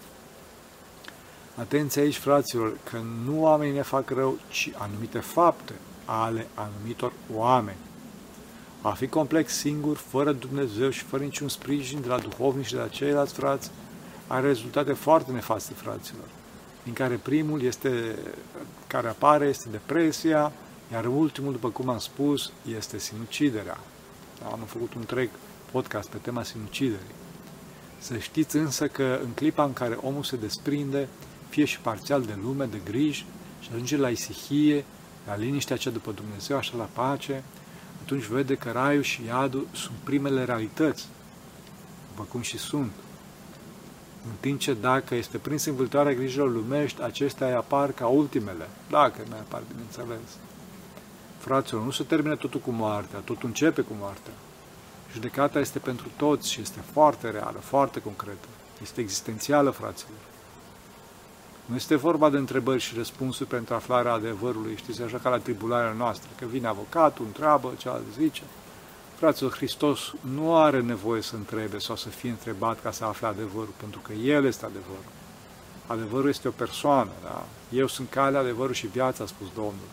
Atenție 1.55 2.01
aici, 2.01 2.17
fraților, 2.17 2.77
că 2.83 2.97
nu 3.25 3.41
oamenii 3.41 3.73
ne 3.73 3.81
fac 3.81 4.09
rău, 4.09 4.37
ci 4.49 4.71
anumite 4.77 5.19
fapte 5.19 5.73
ale 6.05 6.47
anumitor 6.53 7.11
oameni. 7.35 7.77
A 8.81 8.89
fi 8.89 9.07
complex 9.07 9.53
singur, 9.53 9.97
fără 9.97 10.31
Dumnezeu 10.31 10.89
și 10.89 11.03
fără 11.03 11.23
niciun 11.23 11.47
sprijin 11.47 12.01
de 12.01 12.07
la 12.07 12.19
duhovnici 12.19 12.65
și 12.65 12.73
de 12.73 12.79
la 12.79 12.87
ceilalți 12.87 13.33
frați, 13.33 13.71
are 14.27 14.47
rezultate 14.47 14.93
foarte 14.93 15.31
nefaste, 15.31 15.73
fraților, 15.73 16.27
din 16.83 16.93
care 16.93 17.15
primul 17.15 17.61
este, 17.61 18.15
care 18.87 19.07
apare 19.07 19.45
este 19.45 19.69
depresia, 19.71 20.51
iar 20.91 21.05
ultimul, 21.05 21.51
după 21.51 21.69
cum 21.69 21.89
am 21.89 21.97
spus, 21.97 22.51
este 22.77 22.97
sinuciderea. 22.97 23.77
Am 24.51 24.59
făcut 24.65 24.93
un 24.93 24.99
întreg 24.99 25.29
podcast 25.71 26.09
pe 26.09 26.17
tema 26.17 26.43
sinuciderii. 26.43 27.15
Să 27.99 28.17
știți 28.17 28.55
însă 28.55 28.87
că 28.87 29.19
în 29.23 29.29
clipa 29.29 29.63
în 29.63 29.73
care 29.73 29.97
omul 30.01 30.23
se 30.23 30.35
desprinde, 30.35 31.07
fie 31.49 31.65
și 31.65 31.79
parțial 31.79 32.21
de 32.21 32.37
lume, 32.43 32.65
de 32.65 32.81
griji, 32.85 33.25
și 33.59 33.69
ajunge 33.71 33.97
la 33.97 34.09
isihie, 34.09 34.85
la 35.25 35.35
liniștea 35.35 35.77
cea 35.77 35.89
după 35.89 36.11
Dumnezeu, 36.11 36.57
așa 36.57 36.77
la 36.77 36.89
pace, 36.93 37.43
atunci 38.03 38.23
vede 38.23 38.55
că 38.55 38.71
raiul 38.71 39.03
și 39.03 39.21
iadul 39.25 39.67
sunt 39.71 39.95
primele 40.03 40.43
realități, 40.43 41.07
după 42.09 42.27
cum 42.31 42.41
și 42.41 42.57
sunt. 42.57 42.91
În 44.25 44.35
timp 44.39 44.59
ce 44.59 44.73
dacă 44.73 45.15
este 45.15 45.37
prins 45.37 45.65
în 45.65 45.75
vâltoarea 45.75 46.13
grijilor 46.13 46.51
lumești, 46.51 47.03
acestea 47.03 47.47
îi 47.47 47.53
apar 47.53 47.91
ca 47.91 48.07
ultimele, 48.07 48.69
dacă 48.89 49.21
mai 49.29 49.39
apar, 49.39 49.61
bineînțeles. 49.67 50.37
Fraților, 51.37 51.83
nu 51.83 51.91
se 51.91 52.03
termină 52.03 52.35
totul 52.35 52.59
cu 52.59 52.71
moartea, 52.71 53.19
totul 53.19 53.47
începe 53.47 53.81
cu 53.81 53.93
moartea. 53.99 54.33
Judecata 55.13 55.59
este 55.59 55.79
pentru 55.79 56.07
toți 56.15 56.51
și 56.51 56.61
este 56.61 56.79
foarte 56.91 57.29
reală, 57.29 57.59
foarte 57.59 58.01
concretă. 58.01 58.47
Este 58.81 59.01
existențială, 59.01 59.69
fraților. 59.69 60.17
Nu 61.65 61.75
este 61.75 61.95
vorba 61.95 62.29
de 62.29 62.37
întrebări 62.37 62.81
și 62.81 62.95
răspunsuri 62.95 63.49
pentru 63.49 63.73
aflarea 63.73 64.13
adevărului, 64.13 64.75
știți, 64.75 65.01
așa 65.01 65.17
ca 65.17 65.29
la 65.29 65.37
tribularea 65.37 65.91
noastră, 65.91 66.29
că 66.39 66.45
vine 66.45 66.67
avocatul, 66.67 67.25
întreabă, 67.25 67.73
cealaltă 67.77 68.07
zice. 68.17 68.41
Fraților, 69.23 69.53
Hristos 69.55 70.13
nu 70.21 70.57
are 70.57 70.81
nevoie 70.81 71.21
să 71.21 71.35
întrebe 71.35 71.77
sau 71.77 71.95
să 71.95 72.09
fie 72.09 72.29
întrebat 72.29 72.81
ca 72.81 72.91
să 72.91 73.05
afle 73.05 73.27
adevărul, 73.27 73.73
pentru 73.77 73.99
că 73.99 74.13
El 74.13 74.45
este 74.45 74.65
adevărul. 74.65 75.11
Adevărul 75.87 76.29
este 76.29 76.47
o 76.47 76.51
persoană, 76.51 77.09
da? 77.23 77.45
Eu 77.71 77.87
sunt 77.87 78.09
calea, 78.09 78.39
adevărul 78.39 78.73
și 78.73 78.87
viața, 78.87 79.23
a 79.23 79.27
spus 79.27 79.47
Domnul. 79.55 79.87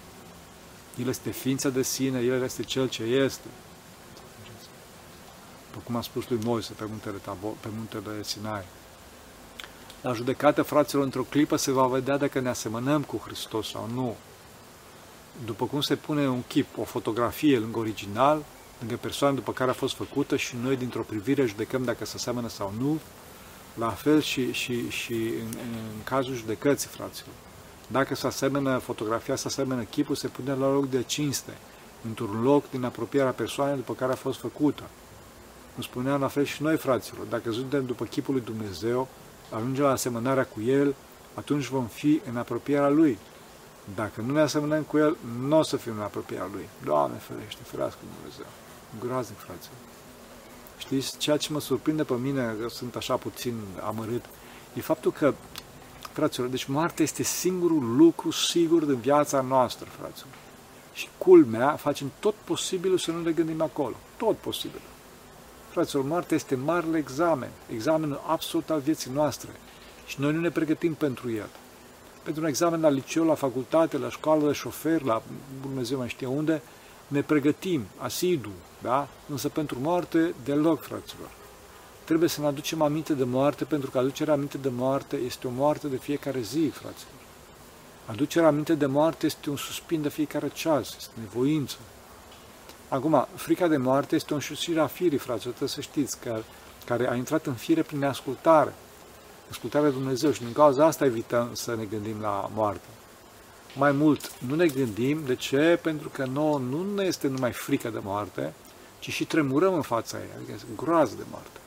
El 1.01 1.09
este 1.09 1.31
ființa 1.31 1.69
de 1.69 1.83
sine, 1.83 2.21
El 2.21 2.43
este 2.43 2.63
Cel 2.63 2.89
ce 2.89 3.03
este. 3.03 3.49
După 5.71 5.83
cum 5.85 5.97
a 5.97 6.01
spus 6.01 6.29
lui 6.29 6.39
Moise 6.45 6.73
pe 6.73 6.85
muntele, 6.89 7.17
Tabor, 7.17 7.53
pe 7.61 7.69
muntele 7.77 8.23
Sinai. 8.23 8.65
La 10.03 10.13
judecată, 10.13 10.63
fraților, 10.63 11.05
într-o 11.05 11.23
clipă 11.23 11.57
se 11.57 11.71
va 11.71 11.87
vedea 11.87 12.17
dacă 12.17 12.41
ne 12.41 12.49
asemănăm 12.49 13.03
cu 13.03 13.21
Hristos 13.25 13.69
sau 13.69 13.89
nu. 13.95 14.17
După 15.45 15.65
cum 15.65 15.81
se 15.81 15.97
pune 15.97 16.29
un 16.29 16.43
chip, 16.47 16.79
o 16.79 16.85
fotografie 16.85 17.59
lângă 17.59 17.79
original, 17.79 18.43
lângă 18.81 18.97
persoana 18.97 19.35
după 19.35 19.53
care 19.53 19.71
a 19.71 19.75
fost 19.75 19.95
făcută 19.95 20.37
și 20.37 20.57
noi 20.63 20.77
dintr-o 20.77 21.03
privire 21.03 21.47
judecăm 21.47 21.85
dacă 21.85 22.05
se 22.05 22.13
aseamănă 22.17 22.49
sau 22.49 22.73
nu, 22.79 22.99
la 23.75 23.89
fel 23.89 24.21
și, 24.21 24.53
și, 24.53 24.89
și 24.89 25.13
în, 25.13 25.55
în 25.63 26.03
cazul 26.05 26.35
judecății, 26.35 26.89
fraților. 26.89 27.35
Dacă 27.87 28.15
se 28.15 28.27
asemenă 28.27 28.79
fotografia, 28.79 29.37
se 29.37 29.47
asemenă 29.47 29.83
chipul, 29.83 30.15
se 30.15 30.29
pune 30.29 30.55
la 30.55 30.73
loc 30.73 30.89
de 30.89 31.03
cinste, 31.03 31.53
într-un 32.07 32.43
loc 32.43 32.71
din 32.71 32.85
apropierea 32.85 33.31
persoanei 33.31 33.77
după 33.77 33.95
care 33.95 34.13
a 34.13 34.15
fost 34.15 34.39
făcută. 34.41 34.83
Cum 35.75 35.83
spuneam 35.83 36.21
la 36.21 36.29
fel 36.29 36.45
și 36.45 36.63
noi, 36.63 36.77
fraților, 36.77 37.27
dacă 37.27 37.53
suntem 37.53 37.87
după 37.87 38.05
chipul 38.05 38.35
lui 38.35 38.43
Dumnezeu, 38.43 39.09
ajungem 39.51 39.85
la 39.85 39.91
asemănarea 39.91 40.45
cu 40.45 40.61
El, 40.61 40.95
atunci 41.35 41.67
vom 41.67 41.87
fi 41.87 42.21
în 42.31 42.37
apropierea 42.37 42.89
Lui. 42.89 43.19
Dacă 43.95 44.21
nu 44.21 44.33
ne 44.33 44.41
asemănăm 44.41 44.83
cu 44.83 44.99
El, 44.99 45.17
nu 45.41 45.59
o 45.59 45.63
să 45.63 45.77
fim 45.77 45.93
în 45.97 46.03
apropierea 46.03 46.49
Lui. 46.53 46.69
Doamne 46.85 47.17
ferește, 47.17 47.61
ferească 47.63 47.99
Dumnezeu. 48.17 48.47
Groaznic, 48.99 49.39
fraților. 49.39 49.79
Știți, 50.79 51.19
ceea 51.19 51.37
ce 51.37 51.53
mă 51.53 51.61
surprinde 51.61 52.05
pe 52.05 52.15
mine, 52.15 52.55
că 52.61 52.69
sunt 52.69 52.97
așa 52.97 53.17
puțin 53.17 53.55
amărât, 53.85 54.25
e 54.75 54.81
faptul 54.81 55.13
că, 55.13 55.35
fraților, 56.13 56.49
deci 56.49 56.65
moartea 56.65 57.05
este 57.05 57.23
singurul 57.23 57.97
lucru 57.97 58.31
sigur 58.31 58.85
din 58.85 58.97
viața 58.97 59.41
noastră, 59.41 59.89
fraților. 59.99 60.35
Și 60.93 61.09
culmea, 61.19 61.77
facem 61.77 62.11
tot 62.19 62.35
posibilul 62.45 62.99
să 62.99 63.11
nu 63.11 63.23
ne 63.23 63.31
gândim 63.31 63.63
acolo. 63.63 63.95
Tot 64.17 64.37
posibil. 64.37 64.81
Fraților, 65.71 66.05
moartea 66.05 66.37
este 66.37 66.55
marele 66.55 66.99
examen, 66.99 67.51
examenul 67.73 68.23
absolut 68.27 68.71
al 68.71 68.81
vieții 68.81 69.11
noastre. 69.15 69.49
Și 70.07 70.21
noi 70.21 70.33
nu 70.33 70.41
ne 70.41 70.51
pregătim 70.51 70.95
pentru 70.95 71.31
el. 71.31 71.49
Pentru 72.23 72.43
un 72.43 72.49
examen 72.49 72.81
la 72.81 72.89
liceu, 72.89 73.25
la 73.25 73.35
facultate, 73.35 73.99
la 73.99 74.11
școală 74.11 74.47
de 74.47 74.53
șofer, 74.53 75.03
la 75.03 75.23
Dumnezeu 75.61 75.99
mai 75.99 76.09
știe 76.09 76.27
unde, 76.27 76.63
ne 77.11 77.23
pregătim, 77.23 77.85
asidu, 77.97 78.51
da? 78.83 79.09
Însă 79.29 79.49
pentru 79.49 79.79
moarte, 79.81 80.35
deloc, 80.45 80.83
fraților. 80.83 81.29
Trebuie 82.05 82.29
să 82.29 82.41
ne 82.41 82.47
aducem 82.47 82.83
aminte 82.83 83.15
de 83.15 83.25
moarte, 83.25 83.65
pentru 83.65 83.91
că 83.91 83.99
aducerea 83.99 84.35
aminte 84.35 84.59
de 84.59 84.69
moarte 84.69 85.17
este 85.17 85.47
o 85.47 85.51
moarte 85.51 85.89
de 85.89 85.97
fiecare 85.97 86.41
zi, 86.41 86.71
fraților. 86.73 87.15
Aducerea 88.07 88.49
aminte 88.49 88.75
de 88.75 88.87
moarte 88.87 89.27
este 89.27 89.51
un 89.51 89.57
suspin 89.57 90.03
de 90.03 90.09
fiecare 90.09 90.49
ceas, 90.49 90.95
este 90.97 91.13
nevoință, 91.21 91.77
Acum, 92.91 93.27
frica 93.35 93.69
de 93.69 93.77
moarte 93.77 94.15
este 94.15 94.33
o 94.33 94.35
înșușire 94.35 94.81
a 94.81 94.87
firii, 94.87 95.19
frate, 95.19 95.41
trebuie 95.41 95.69
să 95.69 95.81
știți, 95.81 96.21
că, 96.21 96.43
care 96.85 97.11
a 97.11 97.15
intrat 97.15 97.47
în 97.47 97.55
fire 97.55 97.83
prin 97.83 97.99
neascultare. 97.99 98.75
Ascultarea 99.51 99.89
de 99.89 99.95
Dumnezeu 99.95 100.31
și 100.31 100.43
din 100.43 100.53
cauza 100.53 100.87
asta 100.87 101.05
evităm 101.05 101.49
să 101.53 101.75
ne 101.75 101.85
gândim 101.85 102.21
la 102.21 102.51
moarte. 102.55 102.87
Mai 103.77 103.93
mult, 103.93 104.33
nu 104.39 104.55
ne 104.55 104.67
gândim, 104.67 105.25
de 105.27 105.35
ce? 105.35 105.79
Pentru 105.83 106.09
că 106.09 106.25
nouă 106.25 106.59
nu 106.59 106.95
ne 106.95 107.05
este 107.05 107.29
numai 107.29 107.53
frică 107.53 107.89
de 107.89 107.99
moarte, 108.03 108.55
ci 108.99 109.11
și 109.11 109.25
tremurăm 109.25 109.75
în 109.75 109.83
fața 109.83 110.19
ei, 110.19 110.31
adică 110.37 110.53
este 110.55 110.67
groază 110.77 111.15
de 111.17 111.23
moarte. 111.31 111.59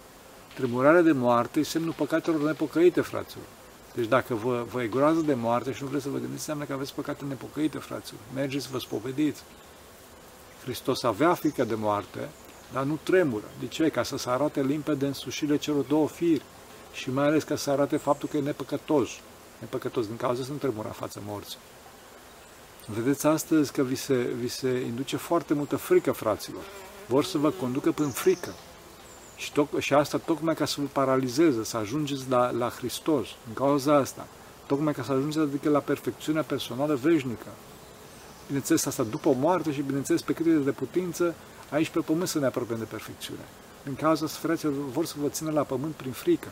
Tremurarea 0.55 1.01
de 1.01 1.11
moarte 1.11 1.59
e 1.59 1.63
semnul 1.63 1.93
păcatelor 1.93 2.41
nepocăite, 2.41 3.01
fraților. 3.01 3.45
Deci 3.93 4.07
dacă 4.07 4.33
vă, 4.33 4.65
vă 4.71 4.83
e 4.83 4.87
groază 4.87 5.19
de 5.19 5.33
moarte 5.33 5.73
și 5.73 5.83
nu 5.83 5.89
vreți 5.89 6.03
să 6.03 6.09
vă 6.09 6.17
gândiți, 6.17 6.39
înseamnă 6.39 6.63
că 6.63 6.73
aveți 6.73 6.93
păcate 6.93 7.25
nepocăite, 7.25 7.77
fraților. 7.77 8.21
Mergeți 8.33 8.63
să 8.63 8.69
vă 8.71 8.79
spovediți. 8.79 9.43
Hristos 10.63 11.03
avea 11.03 11.33
frică 11.33 11.63
de 11.63 11.75
moarte, 11.75 12.29
dar 12.73 12.83
nu 12.83 12.99
tremură. 13.03 13.45
De 13.59 13.67
ce? 13.67 13.89
Ca 13.89 14.03
să 14.03 14.17
se 14.17 14.29
arate 14.29 14.61
limpede 14.61 15.05
însușirile 15.05 15.57
celor 15.57 15.83
două 15.83 16.07
firi 16.07 16.43
și 16.93 17.11
mai 17.11 17.25
ales 17.25 17.43
ca 17.43 17.55
să 17.55 17.69
arate 17.69 17.97
faptul 17.97 18.29
că 18.29 18.37
e 18.37 18.41
nepăcătos. 18.41 19.09
Nepăcătos 19.59 20.07
din 20.07 20.17
cauza 20.17 20.43
să 20.43 20.51
nu 20.51 20.57
tremura 20.57 20.89
față 20.89 21.21
morții. 21.25 21.57
Vedeți 22.85 23.27
astăzi 23.27 23.71
că 23.71 23.83
vi 23.83 23.95
se, 23.95 24.13
vi 24.39 24.47
se 24.47 24.83
induce 24.85 25.17
foarte 25.17 25.53
multă 25.53 25.75
frică, 25.75 26.11
fraților. 26.11 26.63
Vor 27.07 27.23
să 27.23 27.37
vă 27.37 27.49
conducă 27.49 27.91
prin 27.91 28.09
frică. 28.09 28.53
Și, 29.35 29.51
toc, 29.51 29.79
și 29.79 29.93
asta 29.93 30.17
tocmai 30.17 30.55
ca 30.55 30.65
să 30.65 30.81
vă 30.81 30.87
paralizeze, 30.91 31.63
să 31.63 31.77
ajungeți 31.77 32.29
la, 32.29 32.51
la 32.51 32.69
Hristos, 32.69 33.27
în 33.47 33.53
cauza 33.53 33.95
asta. 33.95 34.27
Tocmai 34.67 34.93
ca 34.93 35.03
să 35.03 35.11
ajungeți 35.11 35.45
adică 35.45 35.69
la 35.69 35.79
perfecțiunea 35.79 36.41
personală 36.41 36.95
veșnică 36.95 37.47
bineînțeles 38.45 38.85
asta 38.85 39.03
după 39.03 39.35
moarte 39.39 39.71
și 39.71 39.81
bineînțeles 39.81 40.21
pe 40.21 40.33
cât 40.33 40.63
de 40.63 40.71
putință, 40.71 41.35
aici 41.69 41.89
pe 41.89 41.99
pământ 41.99 42.27
să 42.27 42.39
ne 42.39 42.45
apropiem 42.45 42.77
de 42.77 42.83
perfecțiune. 42.83 43.41
În 43.85 43.95
cauza 43.95 44.25
asta, 44.25 44.39
fraților, 44.41 44.73
vor 44.91 45.05
să 45.05 45.15
vă 45.21 45.27
țină 45.27 45.51
la 45.51 45.63
pământ 45.63 45.93
prin 45.93 46.11
frică. 46.11 46.47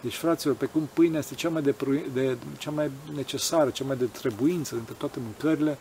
Deci, 0.00 0.16
fraților, 0.16 0.54
pe 0.54 0.66
cum 0.66 0.88
pâinea 0.92 1.18
este 1.18 1.34
cea 1.34 1.48
mai, 1.48 1.62
de, 1.62 1.74
de, 2.12 2.36
cea 2.58 2.70
mai 2.70 2.90
necesară, 3.14 3.70
cea 3.70 3.84
mai 3.84 3.96
de 3.96 4.04
trebuință 4.04 4.74
dintre 4.74 4.94
toate 4.98 5.18
mâncările, 5.22 5.78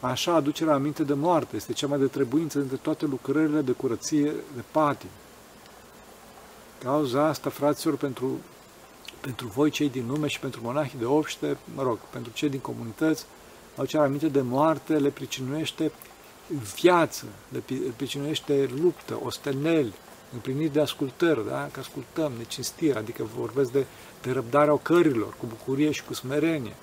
așa 0.00 0.34
aducerea 0.34 0.74
aminte 0.74 1.02
de 1.02 1.14
moarte 1.14 1.56
este 1.56 1.72
cea 1.72 1.86
mai 1.86 1.98
de 1.98 2.06
trebuință 2.06 2.58
dintre 2.58 2.76
toate 2.76 3.06
lucrările 3.06 3.60
de 3.60 3.72
curăție, 3.72 4.32
de 4.54 4.62
patim. 4.70 5.08
Cauza 6.82 7.26
asta, 7.26 7.50
fraților, 7.50 7.96
pentru, 7.96 8.38
pentru 9.20 9.46
voi 9.46 9.70
cei 9.70 9.88
din 9.88 10.06
lume 10.08 10.26
și 10.26 10.40
pentru 10.40 10.60
monahii 10.62 10.98
de 10.98 11.04
obște, 11.04 11.56
mă 11.74 11.82
rog, 11.82 11.98
pentru 11.98 12.32
cei 12.32 12.48
din 12.48 12.60
comunități, 12.60 13.26
aducerea 13.76 14.06
aminte 14.06 14.28
de 14.28 14.40
moarte 14.40 14.98
le 14.98 15.08
pricinuiește 15.08 15.92
viață, 16.74 17.24
le 17.48 17.62
pricinuiește 17.96 18.70
luptă, 18.82 19.20
osteneli, 19.22 19.92
împliniri 20.32 20.72
de 20.72 20.80
ascultări, 20.80 21.48
da? 21.48 21.68
că 21.72 21.80
ascultăm, 21.80 22.32
necinstire, 22.38 22.98
adică 22.98 23.28
vorbesc 23.36 23.70
de, 23.72 23.86
de 24.22 24.32
răbdarea 24.32 24.72
ocărilor, 24.72 25.34
cu 25.38 25.46
bucurie 25.46 25.90
și 25.90 26.04
cu 26.04 26.14
smerenie. 26.14 26.74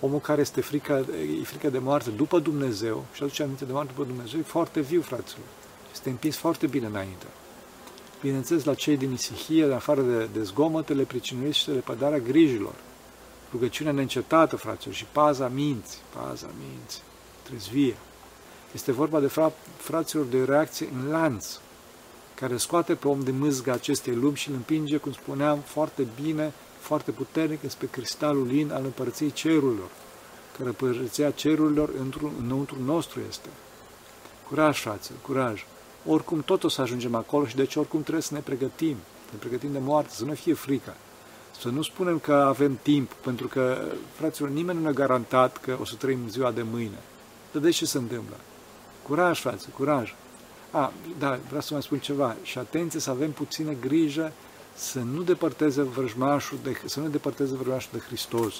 Omul 0.00 0.20
care 0.20 0.40
este 0.40 0.60
frică, 0.60 1.06
e 1.40 1.44
frică 1.44 1.70
de 1.70 1.78
moarte 1.78 2.10
după 2.10 2.38
Dumnezeu 2.38 3.04
și 3.12 3.22
aduce 3.22 3.42
aminte 3.42 3.64
de 3.64 3.72
moarte 3.72 3.92
după 3.96 4.06
Dumnezeu, 4.06 4.38
e 4.38 4.42
foarte 4.42 4.80
viu, 4.80 5.00
fraților. 5.00 5.46
Este 5.92 6.08
împins 6.08 6.36
foarte 6.36 6.66
bine 6.66 6.86
înainte. 6.86 7.26
Bineînțeles, 8.20 8.64
la 8.64 8.74
cei 8.74 8.96
din 8.96 9.12
Isihie, 9.12 9.66
de 9.66 9.74
afară 9.74 10.00
de, 10.00 10.28
de 10.32 10.42
zgomote, 10.42 10.92
le 10.92 11.02
pricinuiește 11.02 11.70
lepădarea 11.70 12.18
grijilor 12.18 12.74
rugăciunea 13.52 13.92
neîncetată, 13.92 14.56
fraților, 14.56 14.94
și 14.94 15.06
paza 15.12 15.48
minți, 15.48 15.98
paza 16.14 16.48
minți, 16.58 17.02
trezvie. 17.42 17.96
Este 18.72 18.92
vorba 18.92 19.20
de 19.20 19.26
fra- 19.26 19.76
fraților 19.76 20.24
de 20.24 20.44
reacție 20.44 20.88
în 20.92 21.10
lanț, 21.10 21.58
care 22.40 22.56
scoate 22.56 22.94
pe 22.94 23.08
om 23.08 23.20
de 23.20 23.30
mâzga 23.30 23.72
acestei 23.72 24.14
lumi 24.14 24.36
și 24.36 24.48
îl 24.48 24.54
împinge, 24.54 24.96
cum 24.96 25.12
spuneam, 25.12 25.58
foarte 25.58 26.06
bine, 26.22 26.52
foarte 26.78 27.10
puternic 27.10 27.60
spre 27.66 27.86
cristalul 27.86 28.46
lin 28.46 28.70
al 28.72 28.84
împărăției 28.84 29.32
cerurilor, 29.32 29.88
care 30.56 30.68
împărăția 30.68 31.30
cerurilor 31.30 31.90
într-un, 31.98 32.32
înăuntru 32.42 32.76
nostru 32.84 33.20
este. 33.28 33.48
Curaj, 34.48 34.80
fraților, 34.80 35.18
curaj! 35.22 35.64
oricum 36.06 36.40
tot 36.40 36.64
o 36.64 36.68
să 36.68 36.80
ajungem 36.80 37.14
acolo 37.14 37.46
și 37.46 37.56
deci 37.56 37.76
oricum 37.76 38.00
trebuie 38.00 38.22
să 38.22 38.34
ne 38.34 38.40
pregătim, 38.40 38.96
să 39.24 39.30
ne 39.32 39.38
pregătim 39.38 39.72
de 39.72 39.78
moarte, 39.78 40.10
să 40.12 40.24
nu 40.24 40.34
fie 40.34 40.54
frică. 40.54 40.94
Să 41.60 41.68
nu 41.68 41.82
spunem 41.82 42.18
că 42.18 42.32
avem 42.32 42.78
timp, 42.82 43.12
pentru 43.12 43.48
că, 43.48 43.92
fraților, 44.12 44.50
nimeni 44.50 44.78
nu 44.78 44.84
ne-a 44.84 44.92
garantat 44.92 45.56
că 45.56 45.76
o 45.80 45.84
să 45.84 45.94
trăim 45.94 46.28
ziua 46.28 46.50
de 46.50 46.62
mâine. 46.62 46.98
Dar 47.52 47.62
de 47.62 47.70
ce 47.70 47.86
se 47.86 47.98
întâmplă? 47.98 48.36
Curaj, 49.02 49.40
frate, 49.40 49.64
curaj. 49.74 50.14
A, 50.70 50.92
da, 51.18 51.38
vreau 51.46 51.60
să 51.60 51.72
mai 51.72 51.82
spun 51.82 51.98
ceva. 51.98 52.36
Și 52.42 52.58
atenție 52.58 53.00
să 53.00 53.10
avem 53.10 53.30
puțină 53.30 53.72
grijă 53.80 54.32
să 54.74 54.98
nu 54.98 55.22
depărteze 55.22 55.82
vrăjmașul 55.82 56.58
de, 56.62 56.80
să 56.84 57.00
nu 57.00 57.08
depărteze 57.08 57.54
vrăjmașul 57.54 57.90
de 57.92 57.98
Hristos, 57.98 58.54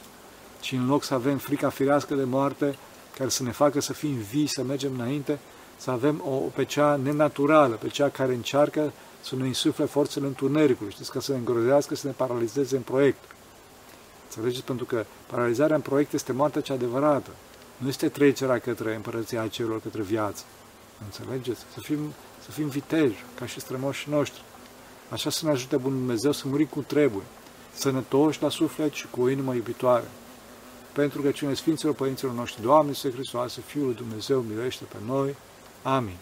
ci 0.60 0.72
în 0.72 0.86
loc 0.86 1.04
să 1.04 1.14
avem 1.14 1.38
frica 1.38 1.68
firească 1.68 2.14
de 2.14 2.24
moarte, 2.24 2.78
care 3.16 3.28
să 3.28 3.42
ne 3.42 3.50
facă 3.50 3.80
să 3.80 3.92
fim 3.92 4.14
vii, 4.14 4.46
să 4.46 4.62
mergem 4.62 4.92
înainte, 4.94 5.38
să 5.76 5.90
avem 5.90 6.22
o, 6.26 6.34
pe 6.34 6.64
cea 6.64 6.96
nenaturală, 6.96 7.74
pe 7.74 7.88
cea 7.88 8.08
care 8.08 8.34
încearcă 8.34 8.92
să 9.20 9.36
ne 9.36 9.46
insufle 9.46 9.84
forțele 9.84 10.26
întunericului, 10.26 10.92
știți, 10.92 11.12
ca 11.12 11.20
să 11.20 11.32
ne 11.32 11.38
îngrozească, 11.38 11.94
să 11.94 12.06
ne 12.06 12.12
paralizeze 12.12 12.76
în 12.76 12.82
proiect. 12.82 13.24
Înțelegeți? 14.24 14.64
Pentru 14.64 14.84
că 14.84 15.04
paralizarea 15.26 15.76
în 15.76 15.82
proiect 15.82 16.12
este 16.12 16.32
moartea 16.32 16.60
cea 16.60 16.74
adevărată. 16.74 17.30
Nu 17.76 17.88
este 17.88 18.08
trecerea 18.08 18.58
către 18.58 18.94
împărăția 18.94 19.46
celor, 19.46 19.80
către 19.80 20.02
viață. 20.02 20.44
Înțelegeți? 21.04 21.60
Să 21.74 21.80
fim, 21.80 21.98
să 22.44 22.50
fim 22.50 22.68
viteji, 22.68 23.24
ca 23.38 23.46
și 23.46 23.60
strămoșii 23.60 24.10
noștri. 24.10 24.42
Așa 25.10 25.30
să 25.30 25.44
ne 25.44 25.50
ajute 25.50 25.76
Bunul 25.76 25.98
Dumnezeu 25.98 26.32
să 26.32 26.48
murim 26.48 26.66
cum 26.66 26.82
trebuie, 26.82 27.24
sănătoși 27.74 28.42
la 28.42 28.48
suflet 28.48 28.92
și 28.92 29.06
cu 29.10 29.22
o 29.22 29.28
inimă 29.28 29.54
iubitoare. 29.54 30.08
Pentru 30.92 31.22
că 31.22 31.30
cine 31.30 31.54
Sfinților 31.54 31.94
Părinților 31.94 32.32
noștri, 32.32 32.62
Doamne, 32.62 32.92
Să 32.92 33.10
Hristoase, 33.10 33.60
Fiul 33.60 33.94
Dumnezeu, 33.94 34.40
milește 34.40 34.84
pe 34.84 34.96
noi. 35.06 35.36
Amin. 35.82 36.16